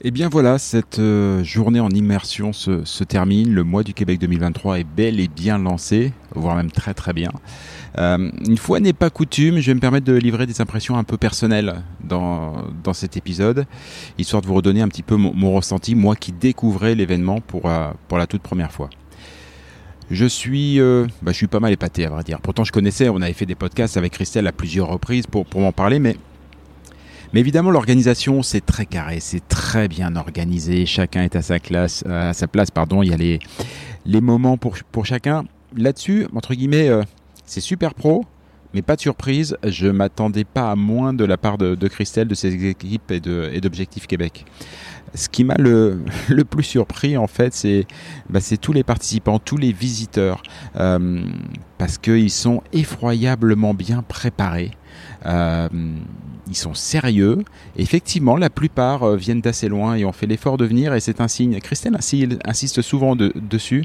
Et 0.00 0.08
eh 0.08 0.10
bien 0.12 0.28
voilà, 0.28 0.58
cette 0.58 1.00
euh, 1.00 1.42
journée 1.42 1.80
en 1.80 1.90
immersion 1.90 2.52
se, 2.52 2.84
se, 2.84 3.02
termine. 3.02 3.52
Le 3.52 3.64
mois 3.64 3.82
du 3.82 3.94
Québec 3.94 4.20
2023 4.20 4.78
est 4.78 4.84
bel 4.84 5.18
et 5.18 5.26
bien 5.26 5.58
lancé, 5.58 6.12
voire 6.36 6.54
même 6.54 6.70
très 6.70 6.94
très 6.94 7.12
bien. 7.12 7.32
Euh, 7.98 8.30
une 8.46 8.58
fois 8.58 8.78
n'est 8.78 8.92
pas 8.92 9.10
coutume, 9.10 9.58
je 9.58 9.66
vais 9.66 9.74
me 9.74 9.80
permettre 9.80 10.06
de 10.06 10.12
livrer 10.12 10.46
des 10.46 10.60
impressions 10.60 10.96
un 10.96 11.02
peu 11.02 11.16
personnelles 11.16 11.82
dans, 12.04 12.66
dans 12.84 12.92
cet 12.92 13.16
épisode, 13.16 13.66
histoire 14.18 14.40
de 14.40 14.46
vous 14.46 14.54
redonner 14.54 14.82
un 14.82 14.88
petit 14.88 15.02
peu 15.02 15.16
mon, 15.16 15.34
mon 15.34 15.52
ressenti, 15.52 15.96
moi 15.96 16.14
qui 16.14 16.30
découvrais 16.30 16.94
l'événement 16.94 17.40
pour, 17.40 17.68
euh, 17.68 17.90
pour 18.06 18.18
la 18.18 18.28
toute 18.28 18.42
première 18.42 18.70
fois. 18.70 18.90
Je 20.12 20.26
suis, 20.26 20.80
euh, 20.80 21.08
bah, 21.22 21.32
je 21.32 21.36
suis 21.36 21.48
pas 21.48 21.60
mal 21.60 21.72
épaté 21.72 22.06
à 22.06 22.10
vrai 22.10 22.22
dire. 22.22 22.40
Pourtant, 22.40 22.62
je 22.62 22.70
connaissais, 22.70 23.08
on 23.08 23.20
avait 23.20 23.32
fait 23.32 23.46
des 23.46 23.56
podcasts 23.56 23.96
avec 23.96 24.12
Christelle 24.12 24.46
à 24.46 24.52
plusieurs 24.52 24.86
reprises 24.86 25.26
pour, 25.26 25.44
pour 25.44 25.60
m'en 25.60 25.72
parler, 25.72 25.98
mais 25.98 26.16
mais 27.32 27.40
évidemment, 27.40 27.70
l'organisation, 27.70 28.42
c'est 28.42 28.64
très 28.64 28.86
carré, 28.86 29.20
c'est 29.20 29.46
très 29.48 29.88
bien 29.88 30.16
organisé. 30.16 30.86
Chacun 30.86 31.22
est 31.22 31.36
à 31.36 31.42
sa 31.42 31.58
classe, 31.58 32.04
à 32.06 32.32
sa 32.32 32.46
place, 32.46 32.70
pardon. 32.70 33.02
Il 33.02 33.10
y 33.10 33.12
a 33.12 33.16
les, 33.16 33.38
les 34.06 34.20
moments 34.20 34.56
pour, 34.56 34.76
pour 34.90 35.04
chacun. 35.04 35.44
Là-dessus, 35.76 36.26
entre 36.34 36.54
guillemets, 36.54 36.88
euh, 36.88 37.02
c'est 37.44 37.60
super 37.60 37.94
pro, 37.94 38.24
mais 38.72 38.80
pas 38.80 38.96
de 38.96 39.00
surprise. 39.02 39.58
Je 39.62 39.88
m'attendais 39.88 40.44
pas 40.44 40.70
à 40.70 40.76
moins 40.76 41.12
de 41.12 41.24
la 41.24 41.36
part 41.36 41.58
de, 41.58 41.74
de 41.74 41.88
Christelle, 41.88 42.28
de 42.28 42.34
ses 42.34 42.66
équipes 42.66 43.10
et 43.10 43.20
de 43.20 43.50
et 43.52 43.60
d'Objectif 43.60 44.06
Québec. 44.06 44.46
Ce 45.14 45.28
qui 45.28 45.44
m'a 45.44 45.56
le, 45.58 46.02
le 46.28 46.44
plus 46.44 46.64
surpris, 46.64 47.18
en 47.18 47.26
fait, 47.26 47.52
c'est 47.52 47.86
bah, 48.30 48.40
tous 48.60 48.72
les 48.72 48.84
participants, 48.84 49.38
tous 49.38 49.58
les 49.58 49.72
visiteurs, 49.72 50.42
euh, 50.76 51.22
parce 51.76 51.98
qu'ils 51.98 52.30
sont 52.30 52.62
effroyablement 52.72 53.74
bien 53.74 54.02
préparés. 54.02 54.70
Euh, 55.26 55.68
ils 56.48 56.56
sont 56.56 56.74
sérieux. 56.74 57.44
Effectivement, 57.76 58.36
la 58.36 58.50
plupart 58.50 59.02
euh, 59.02 59.16
viennent 59.16 59.40
d'assez 59.40 59.68
loin 59.68 59.94
et 59.94 60.04
ont 60.04 60.12
fait 60.12 60.26
l'effort 60.26 60.56
de 60.56 60.64
venir 60.64 60.94
et 60.94 61.00
c'est 61.00 61.20
un 61.20 61.28
signe. 61.28 61.58
Christelle 61.60 61.96
insiste 62.44 62.82
souvent 62.82 63.16
de, 63.16 63.32
dessus. 63.36 63.84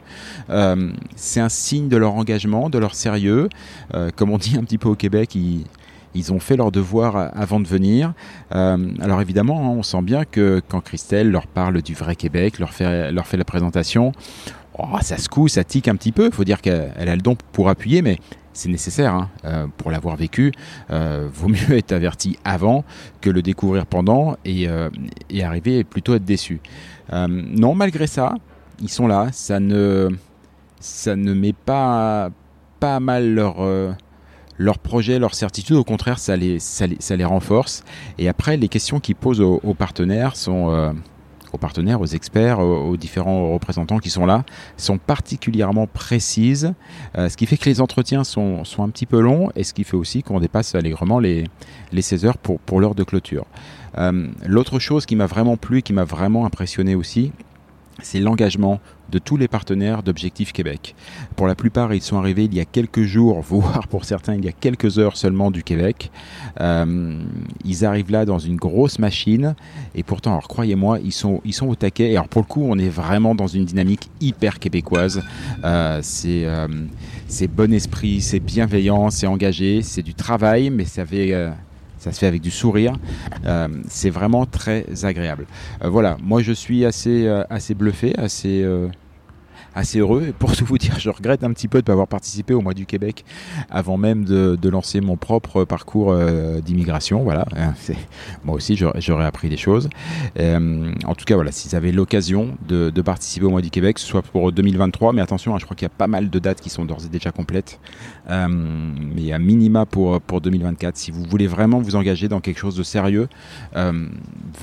Euh, 0.49 0.91
c'est 1.15 1.39
un 1.39 1.49
signe 1.49 1.89
de 1.89 1.97
leur 1.97 2.15
engagement, 2.15 2.69
de 2.69 2.77
leur 2.77 2.95
sérieux. 2.95 3.49
Euh, 3.93 4.09
comme 4.15 4.29
on 4.29 4.37
dit 4.37 4.57
un 4.57 4.63
petit 4.63 4.77
peu 4.77 4.89
au 4.89 4.95
Québec, 4.95 5.35
ils, 5.35 6.33
ont 6.33 6.39
fait 6.39 6.55
leur 6.55 6.71
devoir 6.71 7.31
avant 7.35 7.59
de 7.59 7.67
venir. 7.67 8.13
Euh, 8.55 8.77
alors 9.01 9.21
évidemment, 9.21 9.65
hein, 9.65 9.75
on 9.77 9.83
sent 9.83 10.01
bien 10.01 10.25
que 10.25 10.61
quand 10.67 10.81
Christelle 10.81 11.31
leur 11.31 11.47
parle 11.47 11.81
du 11.81 11.93
vrai 11.93 12.15
Québec, 12.15 12.59
leur 12.59 12.73
fait, 12.73 13.11
leur 13.11 13.27
fait 13.27 13.37
la 13.37 13.45
présentation, 13.45 14.11
oh, 14.77 14.85
ça 15.01 15.17
secoue, 15.17 15.47
ça 15.47 15.63
tique 15.63 15.87
un 15.87 15.95
petit 15.95 16.11
peu. 16.11 16.27
Il 16.27 16.31
faut 16.31 16.43
dire 16.43 16.61
qu'elle 16.61 17.09
a 17.09 17.15
le 17.15 17.21
don 17.21 17.35
pour 17.51 17.67
appuyer, 17.67 18.01
mais 18.01 18.19
c'est 18.53 18.69
nécessaire 18.69 19.13
hein, 19.13 19.29
euh, 19.45 19.67
pour 19.77 19.91
l'avoir 19.91 20.15
vécu. 20.15 20.51
Euh, 20.91 21.27
vaut 21.31 21.49
mieux 21.49 21.71
être 21.77 21.91
averti 21.91 22.37
avant 22.43 22.85
que 23.21 23.29
le 23.29 23.41
découvrir 23.41 23.85
pendant 23.85 24.37
et, 24.45 24.67
euh, 24.67 24.89
arriver 25.41 25.83
plutôt 25.83 26.15
être 26.15 26.25
déçu. 26.25 26.61
Non, 27.11 27.75
malgré 27.75 28.07
ça, 28.07 28.35
ils 28.81 28.89
sont 28.89 29.07
là. 29.07 29.27
Ça 29.31 29.59
ne, 29.59 30.09
ça 30.79 31.15
ne 31.15 31.33
met 31.33 31.53
pas, 31.53 32.29
pas 32.79 32.99
mal 32.99 33.33
leur, 33.33 33.57
leur 34.57 34.79
projet, 34.79 35.19
leur 35.19 35.35
certitude, 35.35 35.75
au 35.75 35.83
contraire, 35.83 36.17
ça 36.17 36.37
les, 36.37 36.59
ça 36.59 36.87
les, 36.87 36.97
ça 36.99 37.15
les 37.15 37.25
renforce. 37.25 37.83
Et 38.17 38.29
après, 38.29 38.57
les 38.57 38.69
questions 38.69 38.99
qu'ils 38.99 39.15
posent 39.15 39.41
aux, 39.41 39.73
partenaires 39.73 40.35
sont, 40.35 40.95
aux 41.53 41.57
partenaires, 41.57 42.01
aux 42.01 42.05
experts, 42.05 42.59
aux, 42.59 42.97
différents 42.97 43.53
représentants 43.53 43.99
qui 43.99 44.09
sont 44.09 44.25
là, 44.25 44.43
sont 44.75 44.97
particulièrement 44.97 45.87
précises, 45.87 46.73
euh, 47.17 47.29
ce 47.29 47.37
qui 47.37 47.45
fait 47.45 47.57
que 47.57 47.69
les 47.69 47.79
entretiens 47.79 48.23
sont, 48.23 48.63
un 48.79 48.89
petit 48.89 49.05
peu 49.05 49.21
longs 49.21 49.49
et 49.55 49.63
ce 49.63 49.73
qui 49.73 49.83
fait 49.83 49.95
aussi 49.95 50.23
qu'on 50.23 50.39
dépasse 50.39 50.75
allègrement 50.75 51.19
les, 51.19 51.45
les 51.91 52.01
16 52.01 52.25
heures 52.25 52.37
pour, 52.37 52.59
pour 52.59 52.81
l'heure 52.81 52.95
de 52.95 53.03
clôture. 53.03 53.45
Euh, 53.97 54.27
L'autre 54.45 54.79
chose 54.79 55.05
qui 55.05 55.15
m'a 55.15 55.27
vraiment 55.27 55.55
plu, 55.55 55.83
qui 55.83 55.93
m'a 55.93 56.03
vraiment 56.03 56.45
impressionné 56.45 56.95
aussi, 56.95 57.31
c'est 58.01 58.19
l'engagement 58.19 58.79
de 59.11 59.19
tous 59.19 59.37
les 59.37 59.47
partenaires 59.47 60.01
d'Objectif 60.01 60.53
Québec. 60.53 60.95
Pour 61.35 61.45
la 61.45 61.55
plupart, 61.55 61.93
ils 61.93 62.01
sont 62.01 62.17
arrivés 62.17 62.45
il 62.45 62.53
y 62.53 62.59
a 62.59 62.65
quelques 62.65 63.03
jours, 63.03 63.41
voire 63.47 63.87
pour 63.87 64.05
certains 64.05 64.35
il 64.35 64.43
y 64.43 64.47
a 64.47 64.51
quelques 64.51 64.97
heures 64.97 65.17
seulement 65.17 65.51
du 65.51 65.63
Québec. 65.63 66.11
Euh, 66.59 67.19
ils 67.63 67.85
arrivent 67.85 68.11
là 68.11 68.25
dans 68.25 68.39
une 68.39 68.55
grosse 68.55 68.99
machine 68.99 69.55
et 69.93 70.03
pourtant, 70.03 70.31
alors 70.31 70.47
croyez-moi, 70.47 70.99
ils 71.03 71.11
sont, 71.11 71.41
ils 71.45 71.53
sont 71.53 71.67
au 71.67 71.75
taquet. 71.75 72.11
Et 72.11 72.15
alors 72.15 72.27
pour 72.27 72.41
le 72.41 72.47
coup, 72.47 72.65
on 72.67 72.77
est 72.79 72.89
vraiment 72.89 73.35
dans 73.35 73.47
une 73.47 73.65
dynamique 73.65 74.09
hyper 74.19 74.59
québécoise. 74.59 75.21
Euh, 75.63 75.99
c'est 76.01 76.45
euh, 76.45 76.67
bon 77.49 77.73
esprit, 77.73 78.21
c'est 78.21 78.39
bienveillant, 78.39 79.09
c'est 79.09 79.27
engagé, 79.27 79.81
c'est 79.83 80.01
du 80.01 80.15
travail, 80.15 80.69
mais 80.69 80.85
ça 80.85 81.05
fait 81.05 81.33
ça 82.03 82.11
se 82.11 82.19
fait 82.19 82.27
avec 82.27 82.41
du 82.41 82.51
sourire. 82.51 82.93
Euh, 83.45 83.69
c'est 83.87 84.09
vraiment 84.09 84.45
très 84.45 85.05
agréable. 85.05 85.45
Euh, 85.83 85.89
voilà, 85.89 86.17
moi 86.21 86.41
je 86.41 86.51
suis 86.51 86.83
assez, 86.83 87.27
euh, 87.27 87.43
assez 87.49 87.73
bluffé, 87.73 88.13
assez, 88.17 88.61
euh, 88.61 88.89
assez 89.75 89.99
heureux. 89.99 90.33
Pour 90.37 90.55
tout 90.55 90.65
vous 90.65 90.77
dire, 90.77 90.99
je 90.99 91.09
regrette 91.09 91.43
un 91.43 91.51
petit 91.51 91.67
peu 91.67 91.79
de 91.79 91.83
ne 91.83 91.85
pas 91.85 91.93
avoir 91.93 92.07
participé 92.07 92.53
au 92.53 92.61
mois 92.61 92.73
du 92.73 92.85
Québec 92.85 93.25
avant 93.69 93.97
même 93.97 94.25
de, 94.25 94.69
lancer 94.69 95.01
mon 95.01 95.17
propre 95.17 95.65
parcours 95.65 96.11
euh, 96.11 96.59
d'immigration. 96.59 97.23
Voilà, 97.23 97.45
moi 98.43 98.55
aussi 98.55 98.75
j'aurais 98.75 99.25
appris 99.25 99.49
des 99.49 99.57
choses. 99.57 99.89
Euh, 100.39 100.91
en 101.05 101.15
tout 101.15 101.25
cas, 101.25 101.35
voilà, 101.35 101.51
si 101.51 101.69
vous 101.69 101.75
avez 101.75 101.91
l'occasion 101.91 102.57
de, 102.67 102.89
participer 103.03 103.45
au 103.45 103.49
mois 103.49 103.61
du 103.61 103.69
Québec, 103.69 103.99
soit 103.99 104.21
pour 104.21 104.51
2023, 104.51 105.13
mais 105.13 105.21
attention, 105.21 105.53
hein, 105.53 105.57
je 105.59 105.65
crois 105.65 105.75
qu'il 105.75 105.85
y 105.85 105.91
a 105.91 105.95
pas 105.95 106.07
mal 106.07 106.29
de 106.29 106.39
dates 106.39 106.61
qui 106.61 106.69
sont 106.69 106.85
d'ores 106.85 107.05
et 107.05 107.09
déjà 107.09 107.31
complètes. 107.31 107.79
Euh, 108.29 108.47
mais 108.47 109.33
à 109.33 109.39
minima 109.39 109.85
pour, 109.85 110.21
pour 110.21 110.41
2024. 110.41 110.95
Si 110.95 111.11
vous 111.11 111.23
voulez 111.23 111.47
vraiment 111.47 111.79
vous 111.79 111.95
engager 111.95 112.27
dans 112.27 112.39
quelque 112.39 112.57
chose 112.57 112.75
de 112.75 112.83
sérieux, 112.83 113.27
euh, 113.75 114.07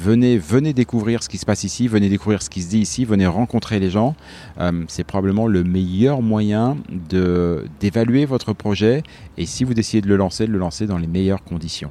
venez, 0.03 0.39
venez 0.39 0.73
découvrir 0.73 1.23
ce 1.23 1.29
qui 1.29 1.39
se 1.39 1.47
passe 1.47 1.65
ici, 1.65 1.89
venez 1.89 2.09
découvrir 2.09 2.43
ce 2.43 2.51
qui 2.51 2.63
se 2.63 2.69
dit 2.69 2.79
ici, 2.79 3.05
venez 3.05 3.27
rencontrer 3.27 3.79
les 3.79 3.91
gens. 3.91 4.15
Euh, 4.59 4.85
c'est 5.01 5.05
probablement 5.05 5.47
le 5.47 5.65
meilleur 5.65 6.21
moyen 6.21 6.77
d'évaluer 7.81 8.27
votre 8.27 8.53
projet 8.53 9.03
et 9.39 9.47
si 9.47 9.65
vous 9.65 9.73
décidez 9.73 10.03
de 10.03 10.09
le 10.09 10.17
lancer, 10.17 10.47
de 10.47 10.53
le 10.53 10.59
lancer 10.59 10.87
dans 10.87 10.99
les 10.99 11.07
meilleures 11.07 11.43
conditions. 11.43 11.91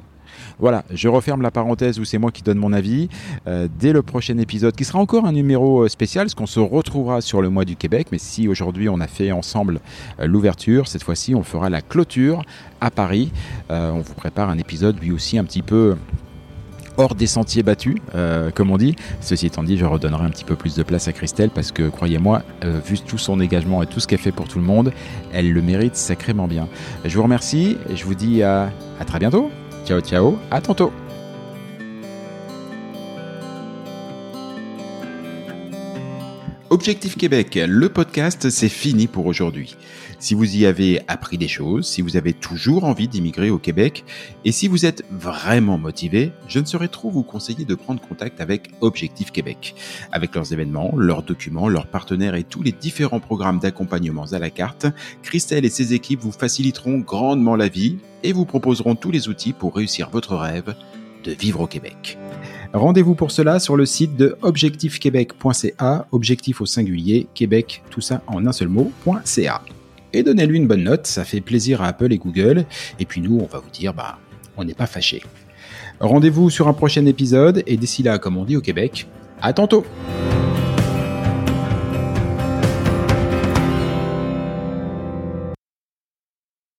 Voilà, 0.60 0.84
je 0.94 1.08
referme 1.08 1.42
la 1.42 1.50
parenthèse 1.50 1.98
où 1.98 2.04
c'est 2.04 2.18
moi 2.18 2.30
qui 2.30 2.44
donne 2.44 2.58
mon 2.58 2.72
avis. 2.72 3.08
Euh, 3.48 3.66
dès 3.80 3.92
le 3.92 4.02
prochain 4.02 4.38
épisode, 4.38 4.76
qui 4.76 4.84
sera 4.84 5.00
encore 5.00 5.26
un 5.26 5.32
numéro 5.32 5.88
spécial, 5.88 6.26
parce 6.26 6.36
qu'on 6.36 6.46
se 6.46 6.60
retrouvera 6.60 7.20
sur 7.20 7.42
le 7.42 7.50
mois 7.50 7.64
du 7.64 7.74
Québec, 7.74 8.06
mais 8.12 8.18
si 8.18 8.46
aujourd'hui 8.46 8.88
on 8.88 9.00
a 9.00 9.08
fait 9.08 9.32
ensemble 9.32 9.80
euh, 10.20 10.28
l'ouverture, 10.28 10.86
cette 10.86 11.02
fois-ci 11.02 11.34
on 11.34 11.42
fera 11.42 11.68
la 11.68 11.82
clôture 11.82 12.44
à 12.80 12.92
Paris. 12.92 13.32
Euh, 13.72 13.90
on 13.90 14.02
vous 14.02 14.14
prépare 14.14 14.50
un 14.50 14.58
épisode 14.58 15.02
lui 15.02 15.10
aussi 15.10 15.36
un 15.36 15.44
petit 15.44 15.62
peu 15.62 15.96
hors 17.00 17.14
des 17.14 17.26
sentiers 17.26 17.62
battus, 17.62 17.96
euh, 18.14 18.50
comme 18.50 18.70
on 18.70 18.76
dit. 18.76 18.94
Ceci 19.20 19.46
étant 19.46 19.62
dit, 19.62 19.78
je 19.78 19.86
redonnerai 19.86 20.24
un 20.24 20.30
petit 20.30 20.44
peu 20.44 20.54
plus 20.54 20.76
de 20.76 20.82
place 20.82 21.08
à 21.08 21.12
Christelle 21.12 21.48
parce 21.48 21.72
que, 21.72 21.88
croyez-moi, 21.88 22.42
euh, 22.64 22.78
vu 22.84 22.98
tout 23.00 23.16
son 23.16 23.40
engagement 23.40 23.82
et 23.82 23.86
tout 23.86 24.00
ce 24.00 24.06
qu'elle 24.06 24.18
fait 24.18 24.32
pour 24.32 24.48
tout 24.48 24.58
le 24.58 24.64
monde, 24.64 24.92
elle 25.32 25.50
le 25.50 25.62
mérite 25.62 25.96
sacrément 25.96 26.46
bien. 26.46 26.68
Je 27.04 27.16
vous 27.16 27.22
remercie 27.22 27.78
et 27.88 27.96
je 27.96 28.04
vous 28.04 28.14
dis 28.14 28.42
à, 28.42 28.70
à 29.00 29.04
très 29.06 29.18
bientôt. 29.18 29.50
Ciao, 29.86 30.00
ciao, 30.00 30.36
à 30.50 30.60
tantôt. 30.60 30.92
Objectif 36.68 37.16
Québec, 37.16 37.58
le 37.66 37.88
podcast, 37.88 38.50
c'est 38.50 38.68
fini 38.68 39.06
pour 39.06 39.26
aujourd'hui. 39.26 39.76
Si 40.20 40.34
vous 40.34 40.54
y 40.54 40.66
avez 40.66 41.00
appris 41.08 41.38
des 41.38 41.48
choses, 41.48 41.86
si 41.86 42.02
vous 42.02 42.18
avez 42.18 42.34
toujours 42.34 42.84
envie 42.84 43.08
d'immigrer 43.08 43.48
au 43.48 43.56
Québec, 43.56 44.04
et 44.44 44.52
si 44.52 44.68
vous 44.68 44.84
êtes 44.84 45.02
vraiment 45.10 45.78
motivé, 45.78 46.30
je 46.46 46.58
ne 46.58 46.66
saurais 46.66 46.88
trop 46.88 47.08
vous 47.10 47.22
conseiller 47.22 47.64
de 47.64 47.74
prendre 47.74 48.02
contact 48.06 48.38
avec 48.42 48.70
Objectif 48.82 49.32
Québec. 49.32 49.74
Avec 50.12 50.34
leurs 50.34 50.52
événements, 50.52 50.92
leurs 50.94 51.22
documents, 51.22 51.70
leurs 51.70 51.86
partenaires 51.86 52.34
et 52.34 52.44
tous 52.44 52.62
les 52.62 52.70
différents 52.70 53.18
programmes 53.18 53.60
d'accompagnement 53.60 54.26
à 54.32 54.38
la 54.38 54.50
carte, 54.50 54.86
Christelle 55.22 55.64
et 55.64 55.70
ses 55.70 55.94
équipes 55.94 56.20
vous 56.20 56.32
faciliteront 56.32 56.98
grandement 56.98 57.56
la 57.56 57.68
vie 57.68 57.96
et 58.22 58.34
vous 58.34 58.44
proposeront 58.44 58.96
tous 58.96 59.10
les 59.10 59.28
outils 59.28 59.54
pour 59.54 59.74
réussir 59.74 60.10
votre 60.10 60.36
rêve 60.36 60.74
de 61.24 61.32
vivre 61.32 61.60
au 61.60 61.66
Québec. 61.66 62.18
Rendez-vous 62.74 63.14
pour 63.14 63.30
cela 63.30 63.58
sur 63.58 63.74
le 63.74 63.86
site 63.86 64.16
de 64.16 64.36
objectifquebec.ca, 64.42 66.06
objectif 66.12 66.60
au 66.60 66.66
singulier, 66.66 67.26
Québec, 67.34 67.82
tout 67.88 68.02
ça 68.02 68.22
en 68.26 68.46
un 68.46 68.52
seul 68.52 68.68
mot.ca. 68.68 69.62
Et 70.12 70.22
donnez-lui 70.22 70.58
une 70.58 70.66
bonne 70.66 70.84
note, 70.84 71.06
ça 71.06 71.24
fait 71.24 71.40
plaisir 71.40 71.82
à 71.82 71.88
Apple 71.88 72.12
et 72.12 72.18
Google, 72.18 72.64
et 72.98 73.04
puis 73.04 73.20
nous, 73.20 73.38
on 73.40 73.46
va 73.46 73.58
vous 73.58 73.70
dire, 73.70 73.94
bah, 73.94 74.18
on 74.56 74.64
n'est 74.64 74.74
pas 74.74 74.86
fâchés. 74.86 75.22
Rendez-vous 76.00 76.50
sur 76.50 76.66
un 76.68 76.72
prochain 76.72 77.06
épisode, 77.06 77.62
et 77.66 77.76
d'ici 77.76 78.02
là, 78.02 78.18
comme 78.18 78.36
on 78.36 78.44
dit 78.44 78.56
au 78.56 78.60
Québec, 78.60 79.06
à 79.40 79.52
tantôt! 79.52 79.84